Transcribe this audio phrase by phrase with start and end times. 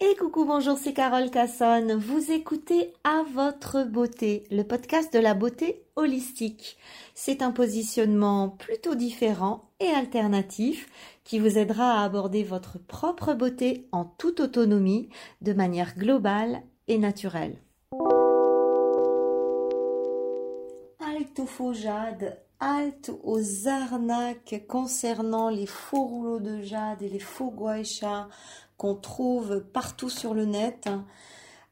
[0.00, 1.94] Et coucou, bonjour, c'est Carole Cassonne.
[1.94, 6.76] Vous écoutez À votre beauté, le podcast de la beauté holistique.
[7.14, 10.90] C'est un positionnement plutôt différent et alternatif
[11.22, 15.10] qui vous aidera à aborder votre propre beauté en toute autonomie,
[15.42, 17.56] de manière globale et naturelle.
[20.98, 27.20] Halte aux faux jade, halte aux arnaques concernant les faux rouleaux de jade et les
[27.20, 28.28] faux guaïchas
[28.76, 30.88] qu'on trouve partout sur le net.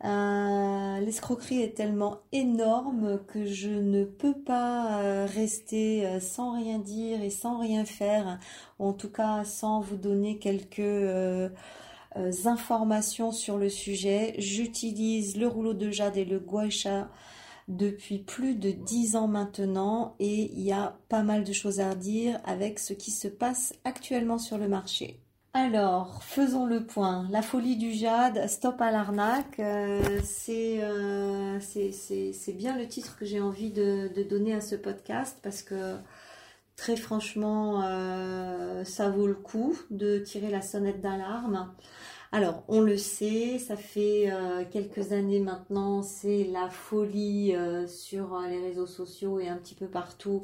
[0.04, 6.80] Euh, l'escroquerie est tellement énorme que je ne peux pas euh, rester euh, sans rien
[6.80, 8.40] dire et sans rien faire,
[8.80, 11.52] ou en tout cas sans vous donner quelques
[12.44, 14.34] informations sur le sujet.
[14.38, 17.08] J'utilise le rouleau de jade et le guacha
[17.68, 21.94] depuis plus de dix ans maintenant et il y a pas mal de choses à
[21.94, 25.21] dire avec ce qui se passe actuellement sur le marché.
[25.54, 27.26] Alors, faisons le point.
[27.30, 30.00] La folie du jade, stop à l'arnaque, euh,
[30.48, 35.96] euh, c'est bien le titre que j'ai envie de, donner à ce podcast parce que
[36.76, 41.74] très franchement, euh, ça vaut le coup de tirer la sonnette d'alarme.
[42.32, 44.32] Alors, on le sait, ça fait
[44.70, 47.54] quelques années maintenant, c'est la folie
[47.86, 50.42] sur les réseaux sociaux et un petit peu partout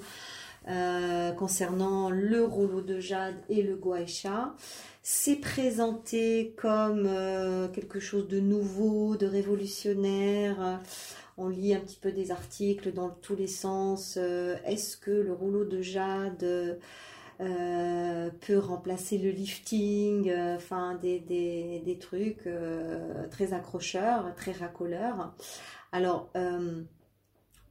[1.36, 4.54] concernant le rouleau de jade et le guaïcha
[5.10, 10.82] c'est présenté comme euh, quelque chose de nouveau, de révolutionnaire.
[11.38, 14.18] On lit un petit peu des articles dans tous les sens.
[14.20, 16.78] Euh, est-ce que le rouleau de jade
[17.40, 20.30] euh, peut remplacer le lifting?
[20.54, 22.46] Enfin, des, des trucs
[23.30, 25.32] très accrocheurs, très racoleurs.
[25.90, 26.30] Alors,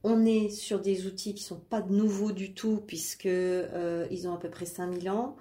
[0.04, 4.38] on est sur des outils qui sont pas nouveaux du tout puisque ils ont à
[4.38, 5.36] peu près 5000 ans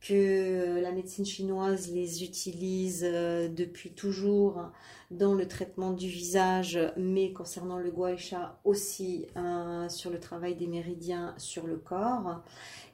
[0.00, 4.70] que euh, la médecine chinoise les utilise euh, depuis toujours
[5.10, 10.54] dans le traitement du visage, mais concernant le gua sha aussi euh, sur le travail
[10.54, 12.42] des méridiens sur le corps.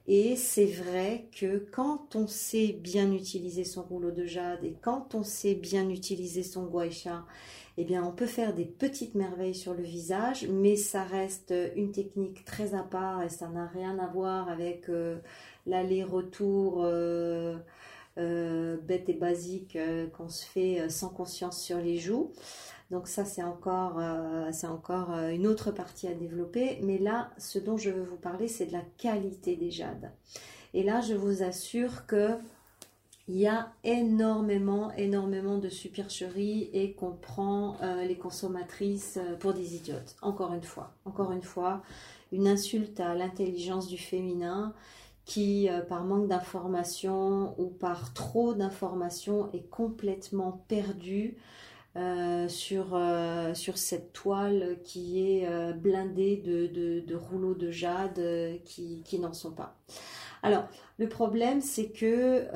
[0.06, 5.14] Et c'est vrai que quand on sait bien utiliser son rouleau de jade et quand
[5.14, 7.24] on sait bien utiliser son gua sha,
[7.78, 11.90] eh bien, on peut faire des petites merveilles sur le visage, mais ça reste une
[11.90, 14.90] technique très à part et ça n'a rien à voir avec
[15.66, 17.56] l'aller-retour euh,
[18.18, 22.32] euh, bête et basique euh, qu'on se fait sans conscience sur les joues.
[22.90, 24.02] Donc ça, c'est encore,
[24.52, 26.78] c'est encore une autre partie à développer.
[26.82, 30.12] Mais là, ce dont je veux vous parler, c'est de la qualité des jades.
[30.74, 32.36] Et là, je vous assure que
[33.28, 40.16] il y a énormément, énormément de supercheries et qu'on prend les consommatrices pour des idiotes.
[40.22, 41.82] Encore une fois, encore une fois,
[42.32, 44.74] une insulte à l'intelligence du féminin
[45.24, 51.36] qui, euh, par manque d'information ou par trop d'informations, est complètement perdu
[51.96, 56.66] euh, sur, euh, sur cette toile qui est blindée de,
[57.06, 58.20] de, rouleaux de jade
[58.64, 59.76] qui, qui n'en sont pas.
[60.42, 60.64] Alors,
[60.98, 62.46] le problème, c'est que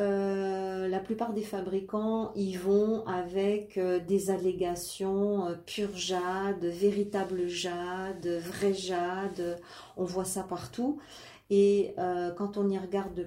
[0.88, 9.60] la plupart des fabricants y vont avec des allégations pur jade, véritable jade, vrai jade.
[9.97, 10.98] On voit ça partout.
[11.49, 13.23] Et euh, quand on y regarde de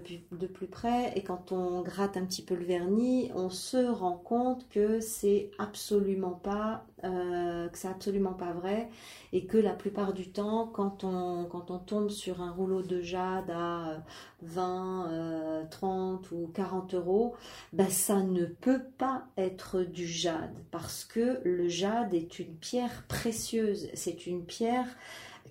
[0.47, 4.67] plus, près et quand on gratte un petit peu le vernis, on se rend compte
[4.69, 8.89] que c'est absolument pas euh, que c'est absolument pas vrai
[9.31, 13.01] et que la plupart du temps, quand on, quand on tombe sur un rouleau de
[13.01, 14.03] jade à
[14.41, 17.35] 20, 30 euh, ou 40 euros,
[17.71, 23.05] ben ça ne peut pas être du jade parce que le jade est une pierre
[23.07, 24.87] précieuse, c'est une pierre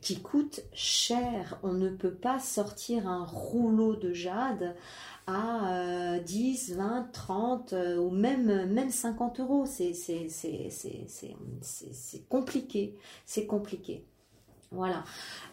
[0.01, 1.59] qui coûte cher.
[1.63, 4.75] On ne peut pas sortir un rouleau de jade
[5.27, 9.67] à 10, 20, 30 ou même, même 50 euros.
[9.67, 9.95] C'est
[12.29, 12.97] compliqué.
[13.27, 14.05] C'est compliqué.
[14.71, 15.03] Voilà.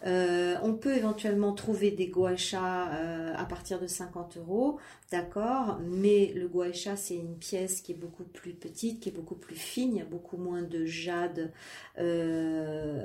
[0.05, 4.77] Euh, on peut éventuellement trouver des guachas euh, à partir de 50 euros,
[5.09, 9.35] d'accord, mais le guacha c'est une pièce qui est beaucoup plus petite, qui est beaucoup
[9.35, 11.53] plus fine, il y a beaucoup moins de jade,
[11.97, 13.04] euh,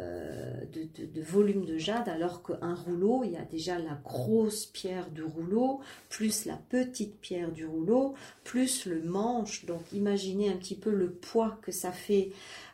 [0.70, 5.22] de, volume de jade, alors qu'un rouleau, il y a déjà la grosse pierre du
[5.22, 8.14] rouleau, plus la petite pierre du rouleau,
[8.44, 9.64] plus le manche.
[9.66, 12.30] Donc imaginez un petit peu le poids que ça fait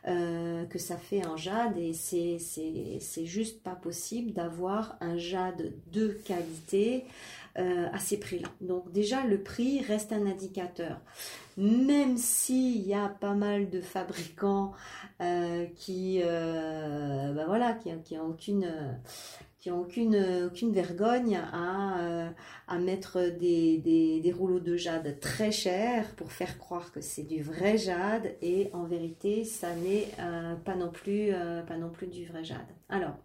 [0.09, 6.09] euh, que ça fait en jade et c'est, juste pas possible d'avoir un jade de
[6.25, 7.05] qualité
[7.59, 8.49] euh, à ces prix-là.
[8.61, 11.01] Donc déjà le prix reste un indicateur.
[11.57, 14.73] Même s'il y a pas mal de fabricants
[15.23, 18.71] euh, qui, ben voilà, qui, qui aucune
[19.59, 22.29] qui ont aucune, aucune vergogne à,
[22.69, 27.43] à mettre des, des, rouleaux de jade très chers pour faire croire que c'est du
[27.43, 30.09] vrai jade et en vérité ça n'est
[30.65, 31.33] pas non plus
[31.67, 32.69] pas non plus du vrai jade.
[32.89, 33.17] Alors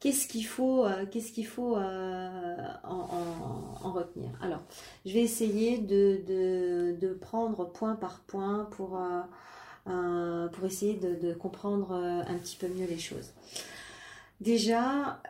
[0.00, 4.30] qu'est-ce qu'il faut, euh, qu'est-ce qu'il faut euh, en, retenir?
[4.40, 4.62] Alors,
[5.04, 9.00] je vais essayer de, prendre point par point pour,
[9.88, 13.32] euh, pour essayer de, comprendre un petit peu mieux les choses.
[14.40, 15.20] Déjà,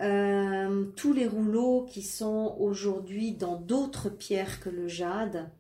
[0.97, 5.51] tous les rouleaux qui sont aujourd'hui dans d'autres pierres que le jade,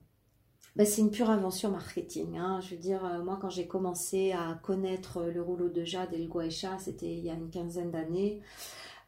[0.76, 2.36] ben, c'est une pure invention marketing.
[2.36, 2.60] Hein.
[2.60, 6.28] Je veux dire, moi, quand j'ai commencé à connaître le rouleau de jade et le
[6.28, 8.42] guaisha, c'était il y a une quinzaine d'années.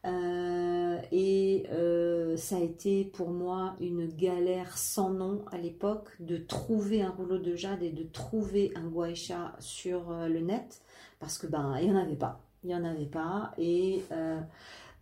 [0.03, 6.37] Euh, et euh, ça a été pour moi une galère sans nom à l'époque de
[6.37, 10.81] trouver un rouleau de jade et de trouver un guaisha sur euh, le net
[11.19, 12.41] parce que ben il n'y en avait pas.
[12.63, 14.01] Il n'y en avait pas et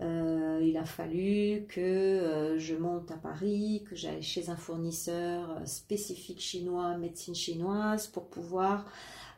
[0.01, 6.97] il a fallu que je monte à Paris, que j'aille chez un fournisseur spécifique chinois,
[6.97, 8.85] médecine chinoise, pour pouvoir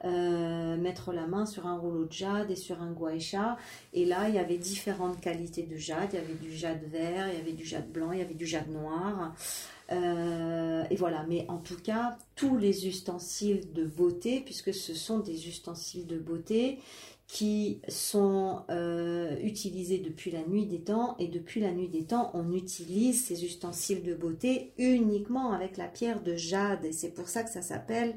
[0.04, 3.58] euh, mettre la main sur un rouleau de jade et sur un guaisha.
[3.94, 6.10] Et là, il y avait différentes qualités de jade.
[6.14, 8.34] Il y avait du jade vert, il y avait du jade blanc, il y avait
[8.34, 9.34] du jade noir.
[9.92, 15.20] Euh, et voilà, mais en tout cas, tous les ustensiles de beauté, puisque ce sont
[15.20, 16.80] des ustensiles de beauté
[17.28, 22.32] qui sont euh, utilisés depuis la nuit des temps, et depuis la nuit des temps,
[22.34, 27.30] on utilise ces ustensiles de beauté uniquement avec la pierre de jade, et c'est pour
[27.30, 28.16] ça que ça s'appelle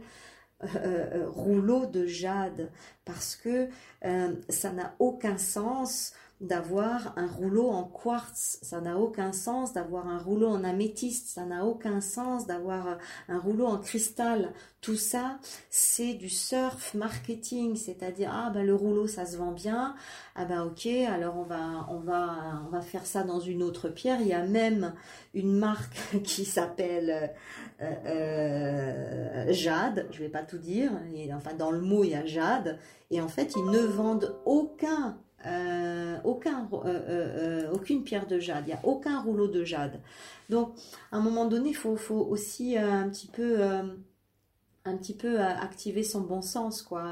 [0.76, 2.70] euh, euh, rouleau de jade
[3.04, 3.68] parce que
[4.04, 6.12] euh, ça n'a aucun sens
[6.44, 11.44] d'avoir un rouleau en quartz, ça n'a aucun sens d'avoir un rouleau en améthyste, ça
[11.46, 12.98] n'a aucun sens d'avoir
[13.28, 14.52] un rouleau en cristal.
[14.80, 15.38] Tout ça,
[15.70, 19.94] c'est du surf marketing, c'est-à-dire ah ben le rouleau ça se vend bien,
[20.34, 24.20] ah ben ok, alors on va faire ça dans une autre pierre.
[24.20, 24.92] Il y a même
[25.32, 27.32] une marque qui s'appelle
[27.80, 30.92] euh, euh, Jade, je vais pas tout dire,
[31.32, 32.78] enfin dans le mot il y a Jade,
[33.10, 38.68] et en fait ils ne vendent aucun euh, euh, euh, aucune pierre de jade, il
[38.68, 40.00] n'y a aucun rouleau de jade.
[40.48, 40.74] Donc,
[41.12, 44.98] à un moment donné, il faut, aussi un petit peu, un
[45.38, 46.82] activer son bon sens.
[46.82, 47.04] Quoi.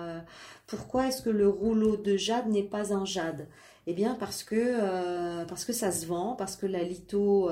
[0.66, 3.46] Pourquoi est-ce que le rouleau de jade n'est pas un jade?
[3.86, 7.50] Eh bien, parce que, parce que ça se vend, parce que la litho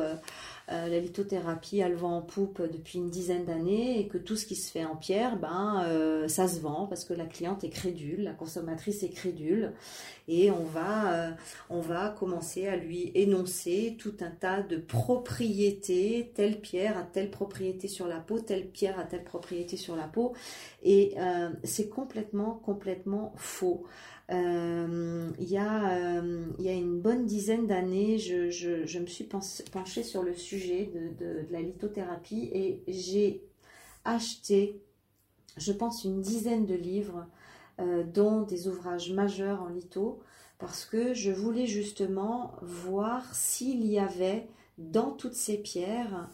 [0.73, 4.37] euh, la lithothérapie a le vent en poupe depuis une dizaine d'années et que tout
[4.37, 7.65] ce qui se fait en pierre, ben, euh, ça se vend parce que la cliente
[7.65, 9.73] est crédule, la consommatrice est crédule
[10.29, 11.31] et on va, euh,
[11.71, 17.33] on va commencer à lui énoncer tout un tas de propriétés, telle pierre a telle
[17.33, 20.35] propriété sur la peau, telle pierre a telle propriété sur la peau
[20.85, 21.17] et
[21.65, 23.87] c'est complètement, complètement faux.
[24.31, 29.25] Euh, il, y a, euh, y a une bonne dizaine d'années, je, je, me suis
[29.25, 33.43] penchée sur le sujet de, de, la lithothérapie et j'ai
[34.05, 34.81] acheté,
[35.57, 37.27] je pense, une dizaine de livres,
[37.81, 40.21] euh, dont des ouvrages majeurs en litho,
[40.59, 44.47] parce que je voulais justement voir s'il y avait
[44.79, 46.29] dans toutes ces pierres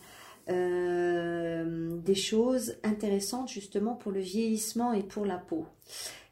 [0.49, 5.67] des choses intéressantes justement pour le vieillissement et pour la peau.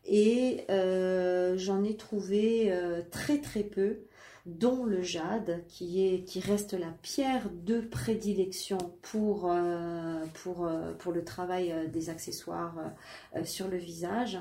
[0.07, 4.01] Et euh, j'en ai trouvé euh, très très peu,
[4.45, 10.69] dont le jade, qui, est, qui reste la pierre de prédilection pour, euh, pour,
[10.99, 12.77] pour le travail des accessoires
[13.45, 14.39] sur le visage.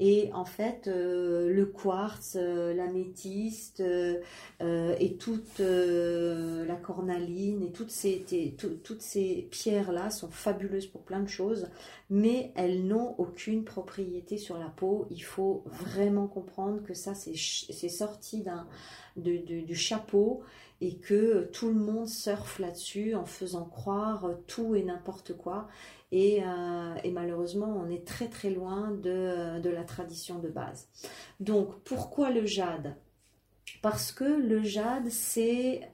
[0.00, 3.82] Et en fait, le quartz, l'améthyste
[4.60, 5.60] et toute
[6.76, 8.24] cornaline et toutes ces,
[8.82, 11.68] toutes ces pierres-là sont fabuleuses pour plein de choses
[12.10, 15.06] mais elles n'ont aucune propriété sur la peau.
[15.10, 18.44] Il faut vraiment comprendre que ça, c'est sorti
[19.16, 20.42] du chapeau
[20.80, 25.68] et que tout le monde surfe là-dessus en faisant croire tout et n'importe quoi.
[26.12, 30.88] Et, euh, malheureusement, on est très très loin de la tradition de base.
[31.40, 32.94] Donc, pourquoi le jade?
[33.84, 35.10] Parce que le jade,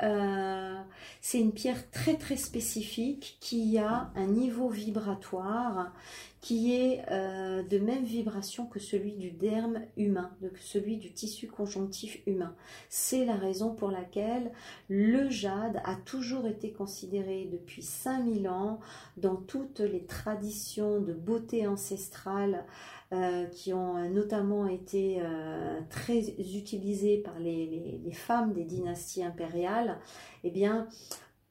[0.00, 0.80] euh,
[1.20, 5.92] c'est une pierre très très spécifique qui a un niveau vibratoire
[6.40, 11.48] qui est euh, de même vibration que celui du derme humain, de celui du tissu
[11.48, 12.54] conjonctif humain.
[12.88, 14.52] C'est la raison pour laquelle
[14.88, 18.78] le jade a toujours été considéré depuis 5000 ans
[19.16, 22.64] dans toutes les traditions de beauté ancestrale
[23.12, 29.98] euh, qui ont notamment été euh, très utilisées par les, femmes des dynasties impériales,
[30.44, 30.86] eh bien,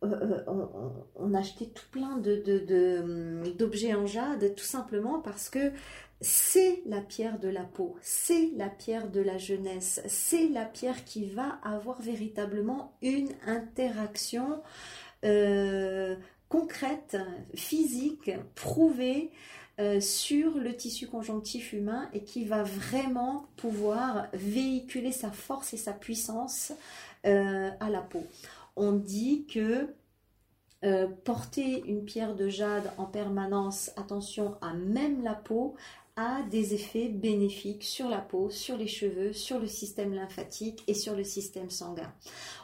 [0.05, 0.41] euh,
[1.15, 5.73] on, achetait tout plein de, d'objets en jade, tout simplement parce que
[6.21, 11.03] c'est la pierre de la peau, c'est la pierre de la jeunesse, c'est la pierre
[11.03, 14.61] qui va avoir véritablement une interaction
[16.47, 17.17] concrète,
[17.53, 19.31] physique, prouvée
[19.79, 25.77] euh, sur le tissu conjonctif humain et qui va vraiment pouvoir véhiculer sa force et
[25.77, 26.73] sa puissance
[27.25, 28.25] euh, à la peau.
[28.75, 29.87] On dit que
[30.83, 35.75] euh, porter une pierre de jade en permanence, attention à même la peau,
[36.15, 40.93] a des effets bénéfiques sur la peau, sur les cheveux, sur le système lymphatique et
[40.93, 42.11] sur le système sanguin.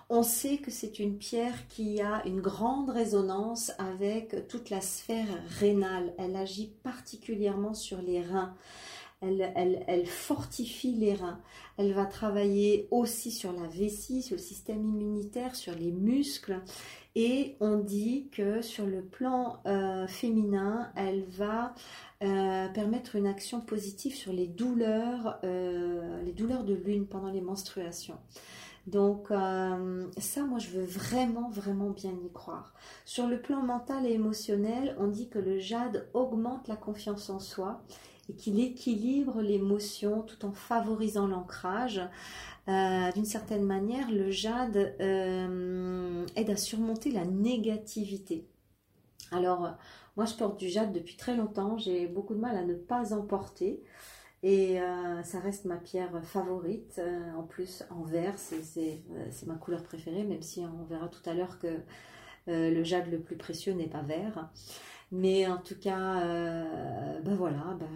[0.10, 5.26] On sait que c'est une pierre qui a une grande résonance avec toute la sphère
[5.60, 6.14] rénale.
[6.20, 8.54] Elle agit particulièrement sur les reins.
[9.22, 11.40] Elle, fortifie les reins.
[11.78, 16.62] Elle va travailler aussi sur la vessie, sur le système immunitaire, sur les muscles.
[17.16, 21.74] Et on dit que sur le plan euh, féminin, elle va
[22.22, 27.42] euh, permettre une action positive sur les douleurs, euh, les douleurs de lune pendant les
[27.42, 28.20] menstruations.
[28.88, 32.74] Donc euh, ça, moi, je veux vraiment, vraiment bien y croire.
[33.04, 37.40] Sur le plan mental et émotionnel, on dit que le jade augmente la confiance en
[37.40, 37.82] soi
[38.30, 42.02] et qu'il équilibre l'émotion tout en favorisant l'ancrage.
[42.68, 48.48] Euh, d'une certaine manière, le jade euh, aide à surmonter la négativité.
[49.32, 49.76] Alors,
[50.16, 51.78] moi, je porte du jade depuis très longtemps.
[51.78, 53.84] J'ai beaucoup de mal à ne pas en porter.
[54.46, 57.00] Et euh, ça reste ma pierre favorite.
[57.00, 61.28] Euh, en plus, en vert, euh, c'est ma couleur préférée, même si on verra tout
[61.28, 61.80] à l'heure que
[62.48, 64.52] le jade le plus précieux n'est pas vert.
[65.12, 66.24] Mais en tout cas,
[67.24, 67.88] ben voilà, ben,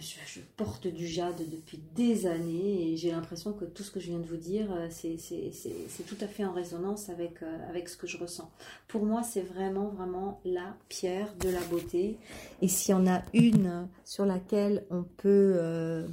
[0.00, 4.08] je, porte du jade depuis des années et j'ai l'impression que tout ce que je
[4.08, 7.96] viens de vous dire, euh, c'est tout à fait en résonance avec, euh, avec ce
[7.96, 8.50] que je ressens.
[8.88, 12.18] Pour moi, c'est vraiment, vraiment la pierre de la beauté.
[12.62, 16.06] Et s'il y en a une sur laquelle on peut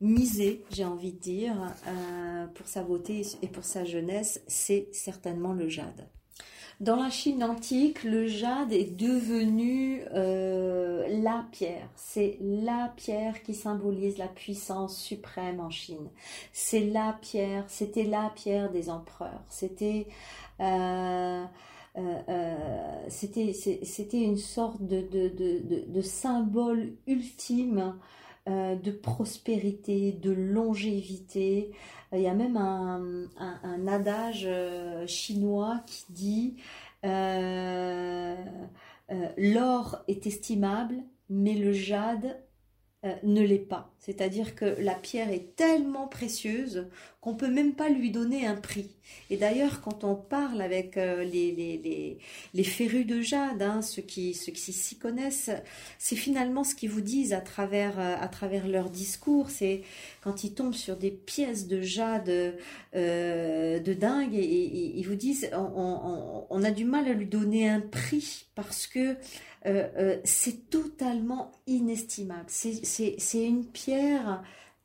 [0.00, 1.54] miser, j'ai envie de dire,
[2.54, 6.08] pour sa beauté et pour sa jeunesse, c'est certainement le jade.
[6.82, 11.88] Dans la Chine antique, le jade est devenu euh, la pierre.
[11.94, 16.08] C'est la pierre qui symbolise la puissance suprême en Chine.
[16.52, 19.44] C'est la pierre, c'était la pierre des empereurs.
[19.48, 20.08] C'était
[20.58, 21.44] euh,
[21.98, 27.94] euh, c'était une sorte de, de, symbole ultime
[28.48, 31.70] de prospérité, de longévité.
[32.12, 36.56] Il y a même un, adage euh, chinois qui dit
[37.04, 38.36] euh,
[39.10, 40.96] euh, l'or est estimable,
[41.30, 42.41] mais le jade
[43.22, 43.92] ne l'est pas.
[43.98, 46.86] C'est-à-dire que la pierre est tellement précieuse
[47.22, 48.90] qu'on peut même pas lui donner un prix.
[49.30, 52.18] Et d'ailleurs, quand on parle avec euh, les, les,
[52.52, 55.50] les, férus de jade, hein, ceux qui ceux qui s'y connaissent,
[55.98, 59.50] c'est finalement ce qu'ils vous disent à travers euh, à travers leur discours.
[59.50, 59.82] C'est
[60.20, 62.56] quand ils tombent sur des pièces de jade
[62.96, 67.68] euh, de dingue et, ils vous disent on, on, a du mal à lui donner
[67.68, 69.16] un prix parce que
[70.24, 72.46] c'est totalement inestimable.
[72.48, 74.42] C'est une pierre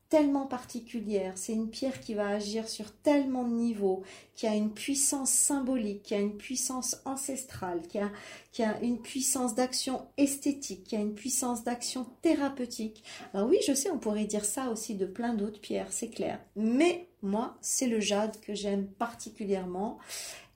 [0.10, 4.04] tellement particulière, c'est une pierre qui va agir sur tellement de niveaux,
[4.36, 8.10] qui a une puissance symbolique, qui a une puissance ancestrale, qui a,
[8.54, 13.04] qui a une puissance d'action esthétique, qui a une puissance d'action thérapeutique.
[13.34, 16.40] Alors oui, je sais, on pourrait dire ça aussi de plein d'autres pierres, c'est clair.
[16.56, 19.98] Mais moi, c'est le jade que j'aime particulièrement.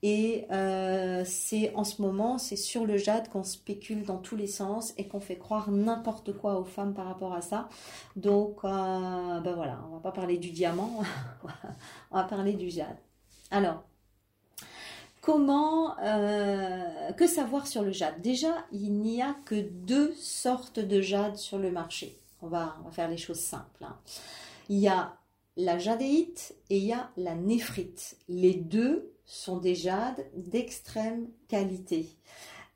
[0.02, 4.48] Et euh, c'est en ce moment, c'est sur le jade qu'on spécule dans tous les
[4.48, 7.68] sens et qu'on fait croire n'importe quoi aux femmes par rapport à ça.
[8.16, 11.02] Donc, euh, ben voilà, on va pas parler du diamant,
[12.10, 12.96] on va parler du jade.
[13.52, 13.84] Alors,
[15.20, 18.20] comment, euh, que savoir sur le jade?
[18.20, 22.18] Déjà, il n'y a que deux sortes de jade sur le marché.
[22.40, 23.84] On va, faire les choses simples.
[23.84, 23.96] Hein.
[24.68, 25.16] Il y a
[25.56, 28.16] la jadéite et il y a la néphrite.
[28.28, 32.10] Les deux sont des jades d'extrême qualité.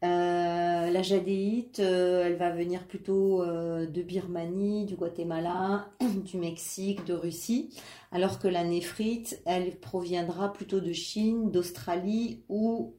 [0.05, 7.05] Euh, la jadéite, euh, elle va venir plutôt euh, de Birmanie, du Guatemala, du Mexique,
[7.05, 7.71] de Russie,
[8.11, 12.95] alors que la néphrite, elle proviendra plutôt de Chine, d'Australie ou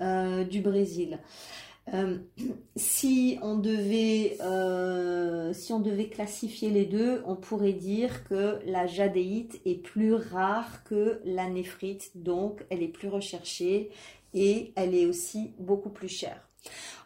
[0.50, 1.20] du Brésil.
[1.94, 2.18] Euh,
[2.76, 8.88] si, on devait, euh, si on devait classifier les deux, on pourrait dire que la
[8.88, 13.92] jadéite est plus rare que la néphrite, donc elle est plus recherchée
[14.34, 16.48] et elle est aussi beaucoup plus chère.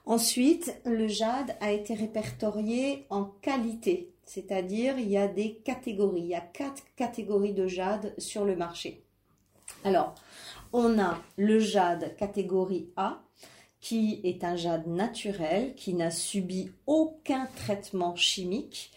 [0.06, 6.28] Ensuite, le jade a été répertorié en qualité, c'est-à-dire il y a des catégories, il
[6.28, 9.04] y a quatre catégories de jade sur le marché.
[9.84, 10.16] Alors,
[10.74, 13.22] on a le jade catégorie A,
[13.82, 18.92] qui est un jade naturel, qui n'a subi aucun traitement chimique.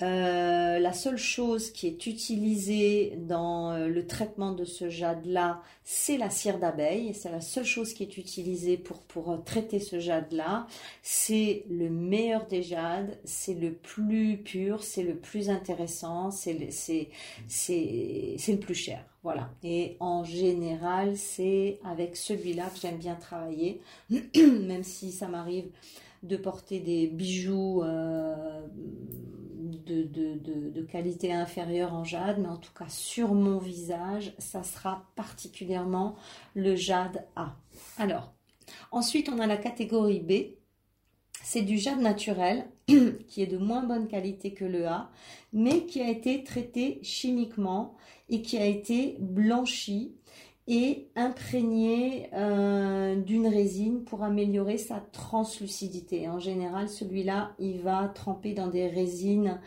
[0.00, 6.16] Euh, la seule chose qui est utilisée dans euh, le traitement de ce jade-là, c'est
[6.16, 7.14] la cire d'abeille.
[7.14, 10.68] C'est la seule chose qui est utilisée pour, pour euh, traiter ce jade-là.
[11.02, 17.10] C'est le meilleur des jades, c'est le plus pur, c'est le plus intéressant, c'est c'est
[17.48, 19.04] le plus cher.
[19.28, 19.50] Voilà.
[19.62, 25.66] Et en général, c'est avec celui-là que j'aime bien travailler, même si ça m'arrive
[26.22, 28.62] de porter des bijoux euh,
[29.84, 35.04] de, de, qualité inférieure en jade, mais en tout cas sur mon visage, ça sera
[35.14, 36.16] particulièrement
[36.54, 37.54] le jade A.
[37.98, 38.32] Alors,
[38.92, 40.56] ensuite on a la catégorie B,
[41.42, 42.66] c'est du jade naturel
[43.28, 45.10] qui est de moins bonne qualité que le A,
[45.52, 47.94] mais qui a été traité chimiquement
[48.28, 50.14] et qui a été blanchi
[50.66, 56.28] et imprégné euh, d'une résine pour améliorer sa translucidité.
[56.28, 59.60] En général, celui-là, il va tremper dans des résines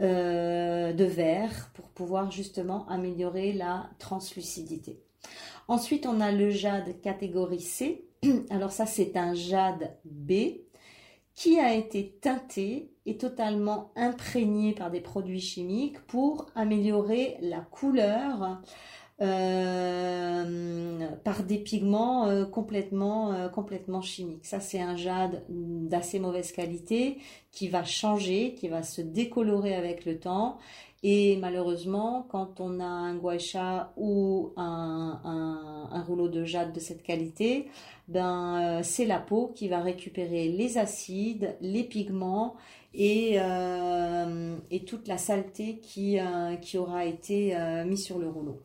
[0.00, 4.98] euh, de verre pour pouvoir justement améliorer la translucidité.
[5.68, 8.04] Ensuite, on a le jade catégorie C.
[8.50, 10.32] Alors ça, c'est un jade B
[11.34, 18.60] qui a été teinté et totalement imprégné par des produits chimiques pour améliorer la couleur
[19.22, 24.46] euh, par des pigments euh, complètement, euh, complètement chimiques.
[24.46, 27.18] Ça, c'est un jade d'assez mauvaise qualité
[27.52, 30.56] qui va changer, qui va se décolorer avec le temps.
[31.02, 37.68] Et malheureusement, quand on a un guacha ou un, rouleau de jade de cette qualité,
[38.08, 42.56] ben, c'est la peau qui va récupérer les acides, les pigments
[42.92, 48.60] et, euh, toute la saleté qui, euh, qui aura été euh, mise sur le rouleau.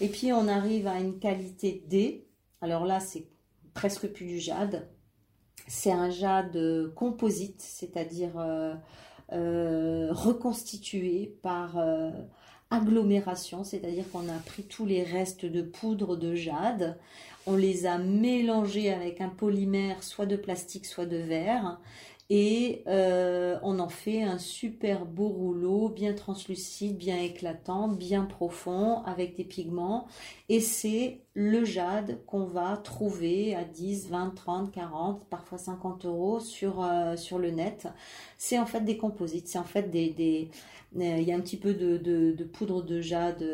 [0.00, 2.26] Et puis on arrive à une qualité D.
[2.60, 3.26] Alors là, c'est
[3.74, 4.88] presque plus du jade.
[5.68, 8.32] C'est un jade composite, c'est-à-dire
[9.30, 11.76] reconstitué par
[12.70, 16.98] agglomération, c'est-à-dire qu'on a pris tous les restes de poudre de jade,
[17.46, 21.80] on les a mélangés avec un polymère soit de plastique, soit de verre,
[22.30, 29.02] et euh, on en fait un super beau rouleau, bien translucide, bien éclatant, bien profond,
[29.04, 30.06] avec des pigments.
[30.50, 36.40] Et c'est le jade qu'on va trouver à 10, 20, 30, 40, parfois 50 euros
[36.40, 37.88] sur, euh, sur le net.
[38.38, 40.10] C'est en fait des composites, c'est en fait des...
[40.10, 40.50] des
[40.96, 43.44] euh, il y a un petit peu de, de, de poudre de jade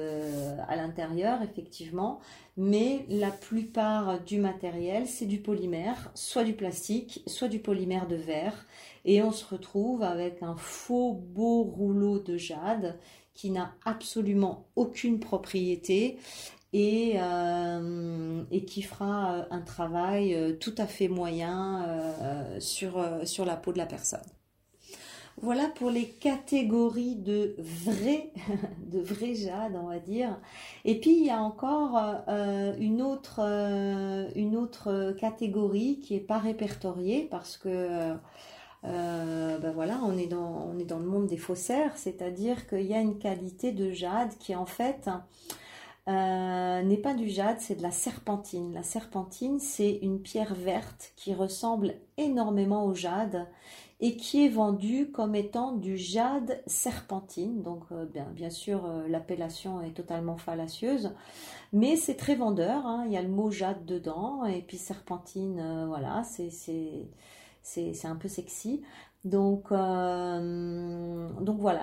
[0.68, 2.20] à l'intérieur, effectivement,
[2.57, 8.14] mais la plupart du matériel, c'est du polymère, soit du plastique, soit du polymère de
[8.14, 8.66] verre,
[9.04, 12.98] et on se retrouve avec un faux beau rouleau de jade
[13.35, 16.18] qui n'a absolument aucune propriété
[16.75, 21.87] et, euh, et qui fera euh, un travail euh, tout à fait moyen
[22.59, 24.21] sur, sur la peau de la personne.
[25.41, 28.31] Voilà pour les catégories de vrais,
[28.87, 30.41] de vrais jade, on va dire.
[30.85, 31.97] Et puis il y a encore
[32.79, 33.41] une autre,
[34.35, 38.15] une autre catégorie qui est pas répertoriée parce que
[38.83, 42.95] ben voilà, on est dans, on est dans le monde des faussaires, c'est-à-dire qu'il y
[42.95, 45.09] a une qualité de jade qui en fait
[46.07, 48.73] n'est pas du jade, c'est de la serpentine.
[48.73, 53.47] La serpentine, c'est une pierre verte qui ressemble énormément au jade
[54.01, 57.62] et qui est vendu comme étant du jade serpentine.
[57.62, 61.14] Donc euh, bien, sûr, euh, l'appellation est totalement fallacieuse,
[61.73, 62.87] mais c'est très vendeur.
[62.87, 63.05] Hein.
[63.07, 66.51] Il y a le mot jade dedans, et puis serpentine, euh, voilà, c'est,
[68.05, 68.83] un peu sexy.
[69.25, 70.38] Donc voilà,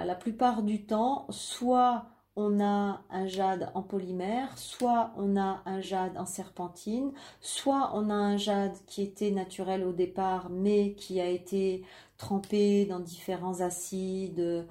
[0.06, 5.82] la plupart du temps, soit on a un jade en polymère, soit on a un
[5.82, 11.20] jade en serpentine, soit on a un jade qui était naturel au départ mais qui
[11.20, 11.84] a été
[12.18, 14.66] trempé dans différents acides,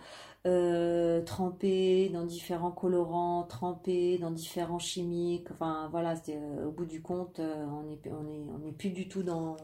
[0.46, 5.51] euh, trempé dans différents colorants, trempé dans différents chimiques.
[5.51, 9.57] Enfin voilà, euh, au bout du compte, euh, on n'est plus du tout dans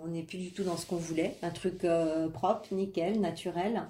[0.76, 1.87] ce qu'on voulait, un truc
[2.35, 3.85] propre, nickel, naturel.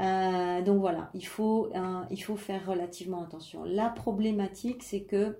[0.00, 1.70] Euh, donc voilà, il faut,
[2.10, 3.64] il faut faire relativement attention.
[3.64, 5.38] La problématique, c'est que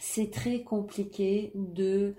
[0.00, 2.14] c'est très compliqué de...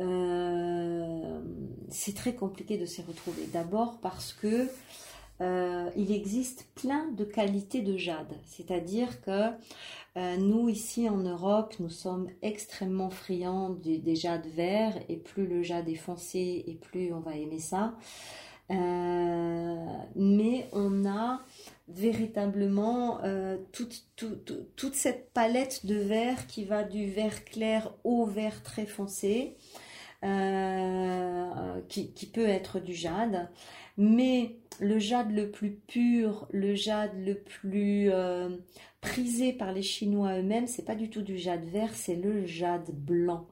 [0.00, 1.40] Euh,
[1.88, 3.46] c'est très compliqué de s'y retrouver.
[3.52, 4.68] D'abord parce que
[5.40, 8.34] euh, il existe plein de qualités de jade.
[8.46, 9.50] C'est-à-dire que
[10.38, 15.62] nous, ici en Europe, nous sommes extrêmement friands des, des jades verts et plus le
[15.62, 17.94] jade est foncé et plus on va aimer ça.
[18.72, 21.40] Euh, mais on a
[21.88, 28.62] véritablement euh, toute, toute, cette palette de vert qui va du vert clair au vert
[28.62, 29.56] très foncé.
[31.88, 33.48] qui, qui, peut être du jade.
[33.98, 38.10] Mais le jade le plus pur, le jade le plus
[39.02, 42.88] prisé par les Chinois eux-mêmes, c'est pas du tout du jade vert, c'est le jade
[42.92, 43.46] blanc.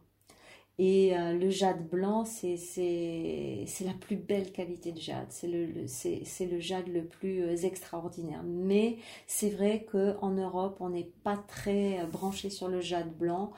[0.83, 5.27] Et euh, le jade blanc, c'est la plus belle qualité de jade.
[5.29, 8.43] C'est le, jade le plus euh, extraordinaire.
[8.47, 13.53] Mais c'est vrai qu'en Europe, on n'est pas très euh, branché sur le jade blanc.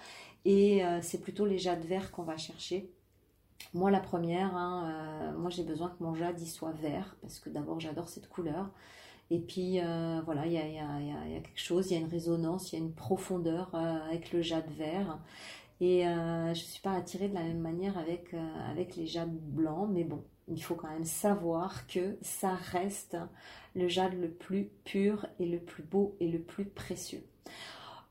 [0.45, 2.91] Et c'est plutôt les jades verts qu'on va chercher.
[3.75, 7.15] Moi, la première, hein, moi j'ai besoin que mon jade y soit vert.
[7.23, 8.69] Parce que d'abord, j'adore cette couleur.
[9.31, 9.79] Et puis
[10.25, 12.93] voilà, il y a, quelque chose, il y a une résonance, il y a une
[12.93, 15.21] profondeur avec le jade vert.
[15.83, 19.05] Et euh, je ne suis pas attirée de la même manière avec, euh, avec les
[19.05, 23.17] jades blancs, mais bon, il faut quand même savoir que ça reste
[23.75, 27.25] le jade le plus pur et le plus beau et le plus précieux.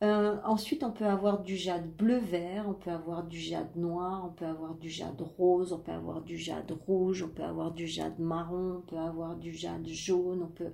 [0.04, 4.34] Euh, ensuite, on peut avoir du jade bleu-vert, on peut avoir du jade noir, on
[4.34, 7.88] peut avoir du jade rose, on peut avoir du jade rouge, on peut avoir du
[7.88, 10.74] jade marron, on peut avoir du jade jaune, on peut...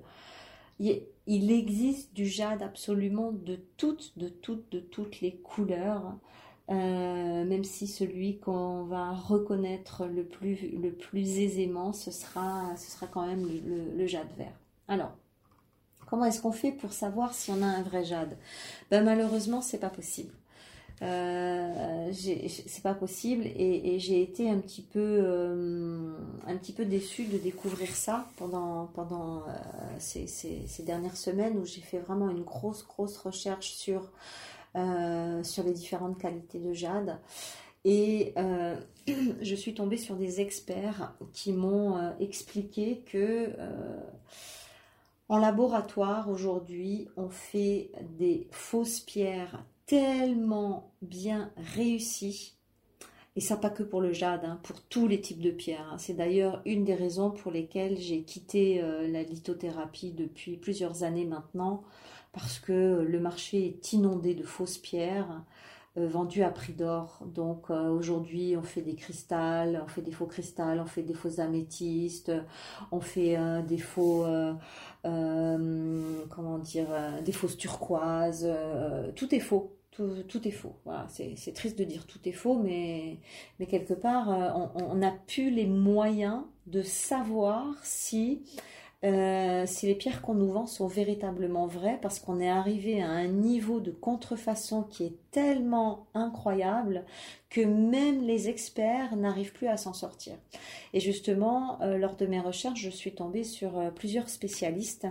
[0.80, 6.18] Il existe du jade absolument de toutes, de toutes, de toutes les couleurs.
[6.70, 12.92] Euh, même si celui qu'on va reconnaître le plus, le plus aisément, ce sera, ce
[12.92, 13.48] sera quand même
[13.96, 14.60] le, jade vert.
[14.90, 15.16] Alors,
[16.08, 18.38] comment est-ce qu'on fait pour savoir si on a un vrai jade?
[18.92, 20.34] Ben, Malheureusement, c'est pas possible.
[21.04, 27.26] Euh, c'est pas possible et, j'ai été un petit peu euh, un petit peu déçue
[27.26, 29.52] de découvrir ça pendant pendant euh,
[30.00, 34.10] ces, ces, dernières semaines où j'ai fait vraiment une grosse grosse recherche sur
[34.78, 37.18] euh, sur les différentes qualités de jade.
[37.84, 38.80] Et euh,
[39.42, 43.56] je suis tombée sur des experts qui m'ont euh, expliqué que
[45.30, 52.54] en laboratoire aujourd'hui, on fait des fausses pierres tellement bien réussies.
[53.36, 55.90] Et ça pas que pour le jade, hein, pour tous les types de pierres.
[55.92, 55.98] Hein.
[55.98, 61.84] C'est d'ailleurs une des raisons pour lesquelles j'ai quitté la lithothérapie depuis plusieurs années maintenant
[62.34, 65.44] parce que le marché est inondé de fausses pierres
[65.98, 67.20] euh, vendues à prix d'or.
[67.26, 71.14] Donc euh, aujourd'hui, on fait des cristals, on fait des faux cristals, on fait des
[71.14, 72.32] faux améthystes,
[72.92, 74.26] on fait euh, des faux,
[75.04, 76.88] comment dire,
[77.24, 78.48] des fausses turquoises.
[79.16, 79.74] tout est faux.
[80.28, 80.76] Tout, est faux.
[81.08, 83.18] C'est triste de dire tout est faux, mais,
[83.60, 84.28] mais quelque part,
[84.76, 88.44] on n'a plus les moyens de savoir si
[89.04, 93.10] euh, si les pierres qu'on nous vend sont véritablement vraies, parce qu'on est arrivé à
[93.10, 97.06] un niveau de contrefaçon qui est tellement incroyable
[97.50, 100.34] que même les experts n'arrivent plus à s'en sortir.
[100.94, 105.08] Et justement, euh, lors de mes recherches, je suis tombée sur euh, plusieurs spécialistes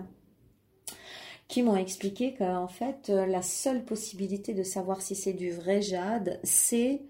[1.47, 6.41] qui m'ont expliqué qu'en fait, la seule possibilité de savoir si c'est du vrai jade,
[6.43, 7.03] c'est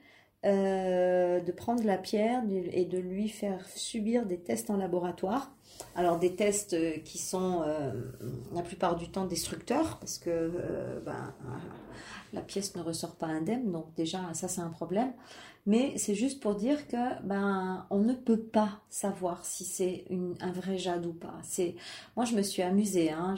[0.44, 5.55] de prendre la pierre et de lui faire subir des tests en laboratoire
[5.94, 7.92] alors des tests euh, qui sont euh,
[8.54, 11.34] la plupart du temps destructeurs parce que euh, ben,
[12.32, 15.12] la pièce ne ressort pas indemne, donc déjà ça c'est un problème.
[15.64, 20.04] Mais c'est juste pour dire que ben on ne peut pas savoir si c'est
[20.40, 21.34] un vrai jade ou pas.
[21.42, 21.74] C'est
[22.14, 23.10] moi je me suis amusée.
[23.10, 23.34] Hein,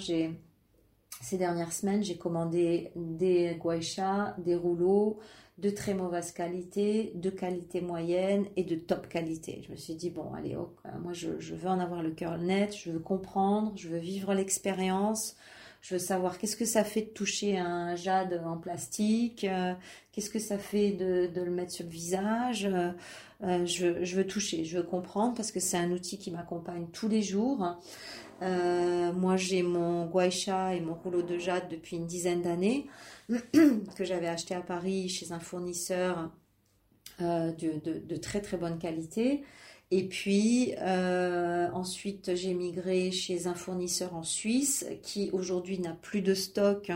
[1.22, 5.18] ces dernières semaines j'ai commandé des guaïchas, des rouleaux,
[5.58, 9.62] de très mauvaise qualité, de qualité moyenne et de top qualité.
[9.66, 12.76] Je me suis dit, bon, allez, euh, moi je, veux en avoir le cœur net,
[12.76, 15.36] je veux comprendre, je veux vivre l'expérience,
[15.80, 19.74] je veux savoir qu'est-ce que ça fait de toucher un jade en plastique, euh,
[20.12, 22.68] qu'est-ce que ça fait de, le mettre sur le visage.
[23.42, 27.08] Euh, je, veux toucher, je veux comprendre parce que c'est un outil qui m'accompagne tous
[27.08, 27.78] les jours.
[28.40, 32.86] Moi, j'ai mon guaïcha et mon rouleau de jade depuis une dizaine d'années.
[33.96, 36.30] que j'avais acheté à Paris chez un fournisseur
[37.20, 39.42] euh, de, très très bonne qualité.
[39.90, 46.20] Et puis euh, ensuite j'ai migré chez un fournisseur en Suisse qui aujourd'hui n'a plus
[46.20, 46.92] de stock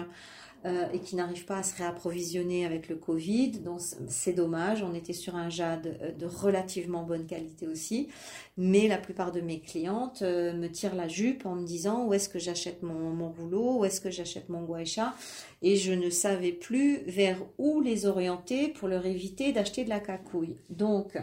[0.65, 3.51] euh, et qui n'arrive pas à se réapprovisionner avec le Covid.
[3.51, 4.83] Donc c'est dommage.
[4.83, 8.09] On était sur un jade euh, de relativement bonne qualité aussi.
[8.57, 12.15] Mais la plupart de mes clientes euh, me tirent la jupe en me disant où
[12.15, 15.15] est-ce que j'achète mon, mon, rouleau, où est-ce que j'achète mon guaïcha.
[15.63, 20.01] Et je ne savais plus vers où les orienter pour leur éviter d'acheter de la
[20.01, 20.57] cacouille.
[20.71, 21.17] Donc,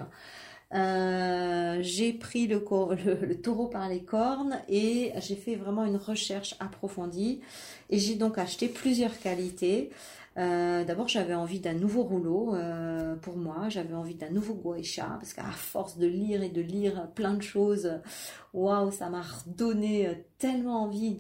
[0.72, 2.60] j'ai pris le,
[3.26, 7.42] le, taureau par les cornes et j'ai fait vraiment une recherche approfondie.
[7.90, 9.90] Et j'ai donc acheté plusieurs qualités.
[10.40, 13.68] Euh, d'abord, j'avais envie d'un nouveau rouleau euh, pour moi.
[13.68, 17.42] J'avais envie d'un nouveau guaisha parce qu'à force de lire et de lire plein de
[17.42, 18.00] choses,
[18.54, 21.18] waouh, ça m'a redonné tellement envie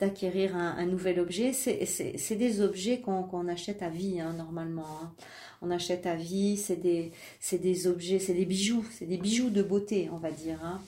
[0.00, 1.52] d'acquérir un, nouvel objet.
[1.52, 4.86] C'est, des objets qu'on, achète à vie hein, normalement.
[5.02, 5.12] Hein.
[5.60, 10.08] On achète à vie, c'est des, objets, c'est des bijoux, c'est des bijoux de beauté,
[10.10, 10.58] on va dire.
[10.64, 10.80] Hein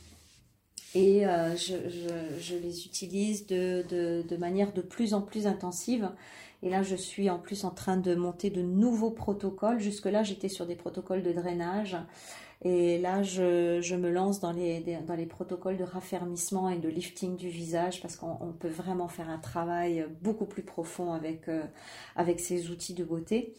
[0.96, 6.10] et euh, je, les utilise de, manière de plus en plus intensive.
[6.66, 9.78] Et là, je suis en plus en train de monter de nouveaux protocoles.
[9.78, 11.96] Jusque-là, j'étais sur des protocoles de drainage.
[12.62, 14.98] Et là, je, me lance dans les,
[15.30, 20.08] protocoles de raffermissement et de lifting du visage parce qu'on peut vraiment faire un travail
[20.22, 21.62] beaucoup plus profond avec, euh,
[22.16, 23.54] avec ces outils de beauté.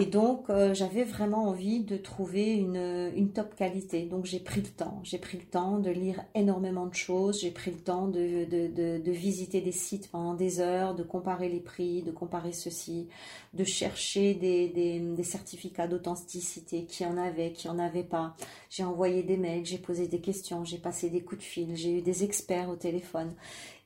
[0.00, 4.04] Et donc, euh, j'avais vraiment envie de trouver une, top qualité.
[4.04, 5.00] Donc, j'ai pris le temps.
[5.02, 7.40] J'ai pris le temps de lire énormément de choses.
[7.40, 12.02] J'ai pris le temps de, visiter des sites pendant des heures, de comparer les prix,
[12.02, 13.08] de comparer ceci,
[13.54, 18.36] de chercher des, certificats d'authenticité, qui en avait, qui en avait pas.
[18.70, 21.98] J'ai envoyé des mails, j'ai posé des questions, j'ai passé des coups de fil, j'ai
[21.98, 23.34] eu des experts au téléphone.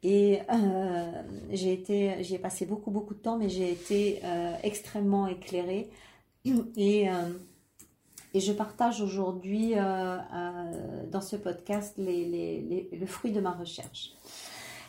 [0.03, 1.85] Et euh, j'ai
[2.23, 5.91] j'y ai passé beaucoup beaucoup de temps, mais j'ai été euh, extrêmement éclairée.
[6.77, 7.33] Et, euh,
[8.35, 14.13] et je partage aujourd'hui dans ce podcast le fruit de ma recherche.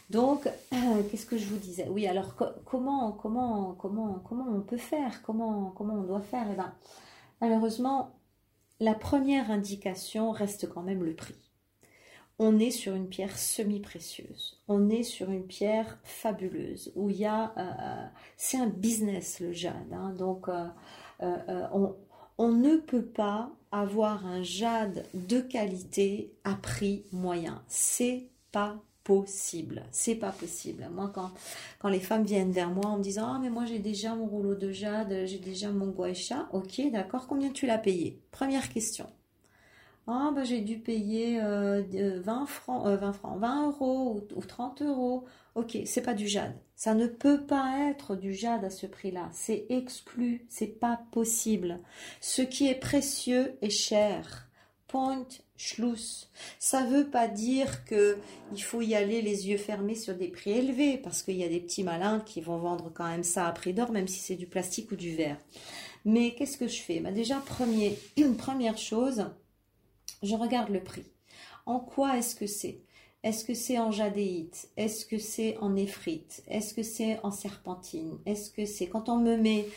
[0.10, 0.50] Donc,
[1.10, 1.88] qu'est-ce que je vous disais?
[1.90, 5.22] Oui, alors comment, comment, comment, comment on peut faire?
[5.22, 6.48] Comment, comment on doit faire?
[6.52, 6.74] Eh ben,
[7.40, 8.12] malheureusement,
[8.80, 11.36] la première indication reste quand même le prix
[12.44, 17.26] on est sur une pierre semi-précieuse, on est sur une pierre fabuleuse, où il y
[17.26, 17.54] a...
[17.58, 20.14] Euh, c'est un business le jade, hein.
[20.18, 20.68] donc euh,
[21.22, 21.68] euh,
[22.38, 27.64] on, ne peut pas avoir un jade de qualité à prix moyen.
[27.68, 28.76] C'est pas
[29.06, 29.84] possible.
[29.92, 30.90] C'est pas possible.
[30.92, 31.32] Moi, quand,
[31.80, 34.28] quand les femmes viennent vers moi en me disant Ah, mais moi j'ai déjà mon
[34.28, 38.22] rouleau de jade, j'ai déjà mon guaisha, ok, d'accord, combien tu l'as payé?
[38.32, 39.08] Première question.
[40.06, 44.82] Ah, bah, j'ai dû payer 20 euh, francs, 20 euh, francs, 20 euros ou, 30
[44.82, 45.26] euros.
[45.56, 46.56] Ok, c'est pas du jade.
[46.76, 49.30] Ça ne peut pas être du jade à ce prix-là.
[49.32, 50.46] C'est exclu.
[50.50, 51.80] C'est pas possible.
[52.20, 54.50] Ce qui est précieux est cher.
[54.88, 56.30] Point Schluss.
[56.60, 58.18] Ça veut pas dire que
[58.52, 61.50] il faut y aller les yeux fermés sur des prix élevés, parce qu'il y a
[61.50, 64.36] des petits malins qui vont vendre quand même ça à prix d'or, même si c'est
[64.36, 65.38] du plastique ou du verre.
[66.06, 67.00] Mais qu'est-ce que je fais?
[67.00, 67.98] Bah Déjà, premier,
[68.38, 69.26] première chose,
[70.24, 71.06] je regarde le prix.
[71.66, 72.80] En quoi est-ce que c'est?
[73.24, 74.70] Est-ce que c'est en jadéite?
[74.76, 78.18] Est-ce que c'est en éphrite Est-ce que c'est en serpentine?
[78.26, 79.68] Est-ce que c'est quand on me met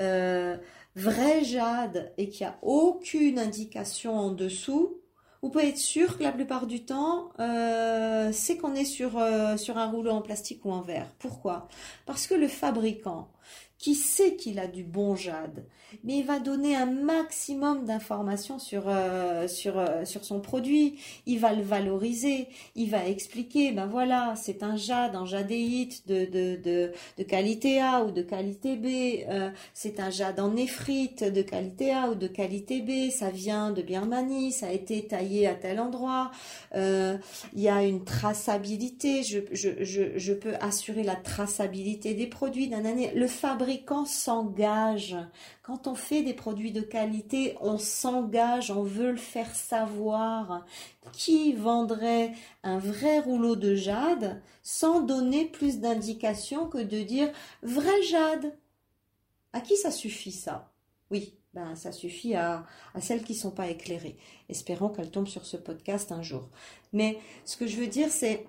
[0.00, 0.56] euh,
[0.96, 5.00] vrai jade et qu'il n'y a aucune indication en dessous
[5.42, 9.78] vous pouvez être sûr que la plupart du temps, euh, c'est qu'on est euh, sur
[9.78, 11.06] un rouleau en plastique ou en verre.
[11.20, 11.68] Pourquoi?
[12.04, 13.28] Parce que le fabricant,
[13.78, 15.66] qui sait qu'il a du bon jade,
[16.02, 21.38] mais il va donner un maximum d'informations sur, euh, sur, euh, sur son produit, il
[21.38, 26.92] va le valoriser, il va expliquer, ben voilà, c'est un jade en jadéite de, de,
[27.18, 31.92] de, qualité A ou de qualité B, euh, c'est un jade en néphrite de qualité
[31.92, 35.80] A ou de qualité B, ça vient de Birmanie, ça a été taillé à tel
[35.80, 36.30] endroit,
[36.74, 37.20] il
[37.62, 42.84] y a une traçabilité, je, je, je, je peux assurer la traçabilité des produits d'un
[42.84, 43.65] année, le fabricant
[44.06, 45.16] s'engage.
[45.62, 50.64] Quand on fait des produits de qualité, on s'engage, on veut le faire savoir.
[51.12, 57.30] Qui vendrait un vrai rouleau de jade sans donner plus d'indications que de dire
[57.62, 58.56] vrai jade
[59.52, 60.72] À qui ça suffit ça?
[61.10, 64.16] Oui, ben, ça suffit à, à celles qui ne sont pas éclairées.
[64.48, 66.48] Espérons qu'elles tombent sur ce podcast un jour.
[66.92, 68.46] Mais ce que je veux dire, c'est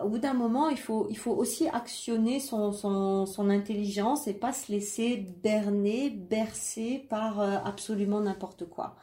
[0.00, 4.52] au bout d'un moment, il faut, il faut aussi actionner son, son, intelligence et pas
[4.52, 8.96] se laisser berner, bercer par euh, absolument n'importe quoi.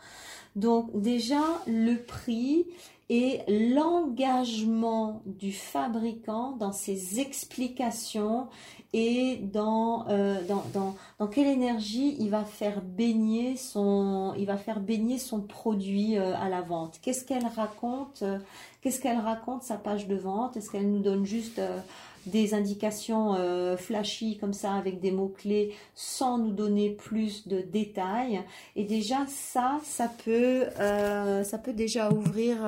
[0.55, 2.65] Donc déjà, le prix
[3.09, 8.47] et l'engagement du fabricant dans ses explications
[8.93, 14.57] et dans, euh, dans, dans, dans, quelle énergie il va faire baigner son, il va
[14.57, 16.99] faire baigner son produit euh, à la vente?
[17.01, 18.23] Qu'est-ce qu'elle raconte
[18.81, 20.55] Qu'est-ce qu'elle raconte sa page de vente?
[20.55, 21.79] Est-ce qu'elle nous donne juste euh,
[22.25, 28.41] des indications euh, flashy comme ça avec des mots-clés sans nous donner plus de détails?
[28.77, 32.59] Et déjà ça, ça peut, euh, ça peut déjà ouvrir,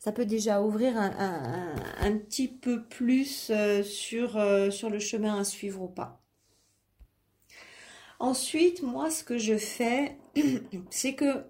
[0.00, 3.52] ça peut déjà ouvrir un, petit peu plus
[3.84, 4.30] sur,
[4.72, 6.20] sur le chemin à suivre ou pas.
[8.18, 10.16] Ensuite, moi, ce que je fais,
[10.90, 11.44] c'est que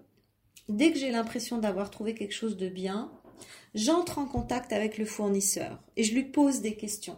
[0.69, 3.11] dès que j'ai l'impression d'avoir trouvé quelque chose de bien,
[3.75, 7.17] j'entre en contact avec le fournisseur et je lui pose des questions.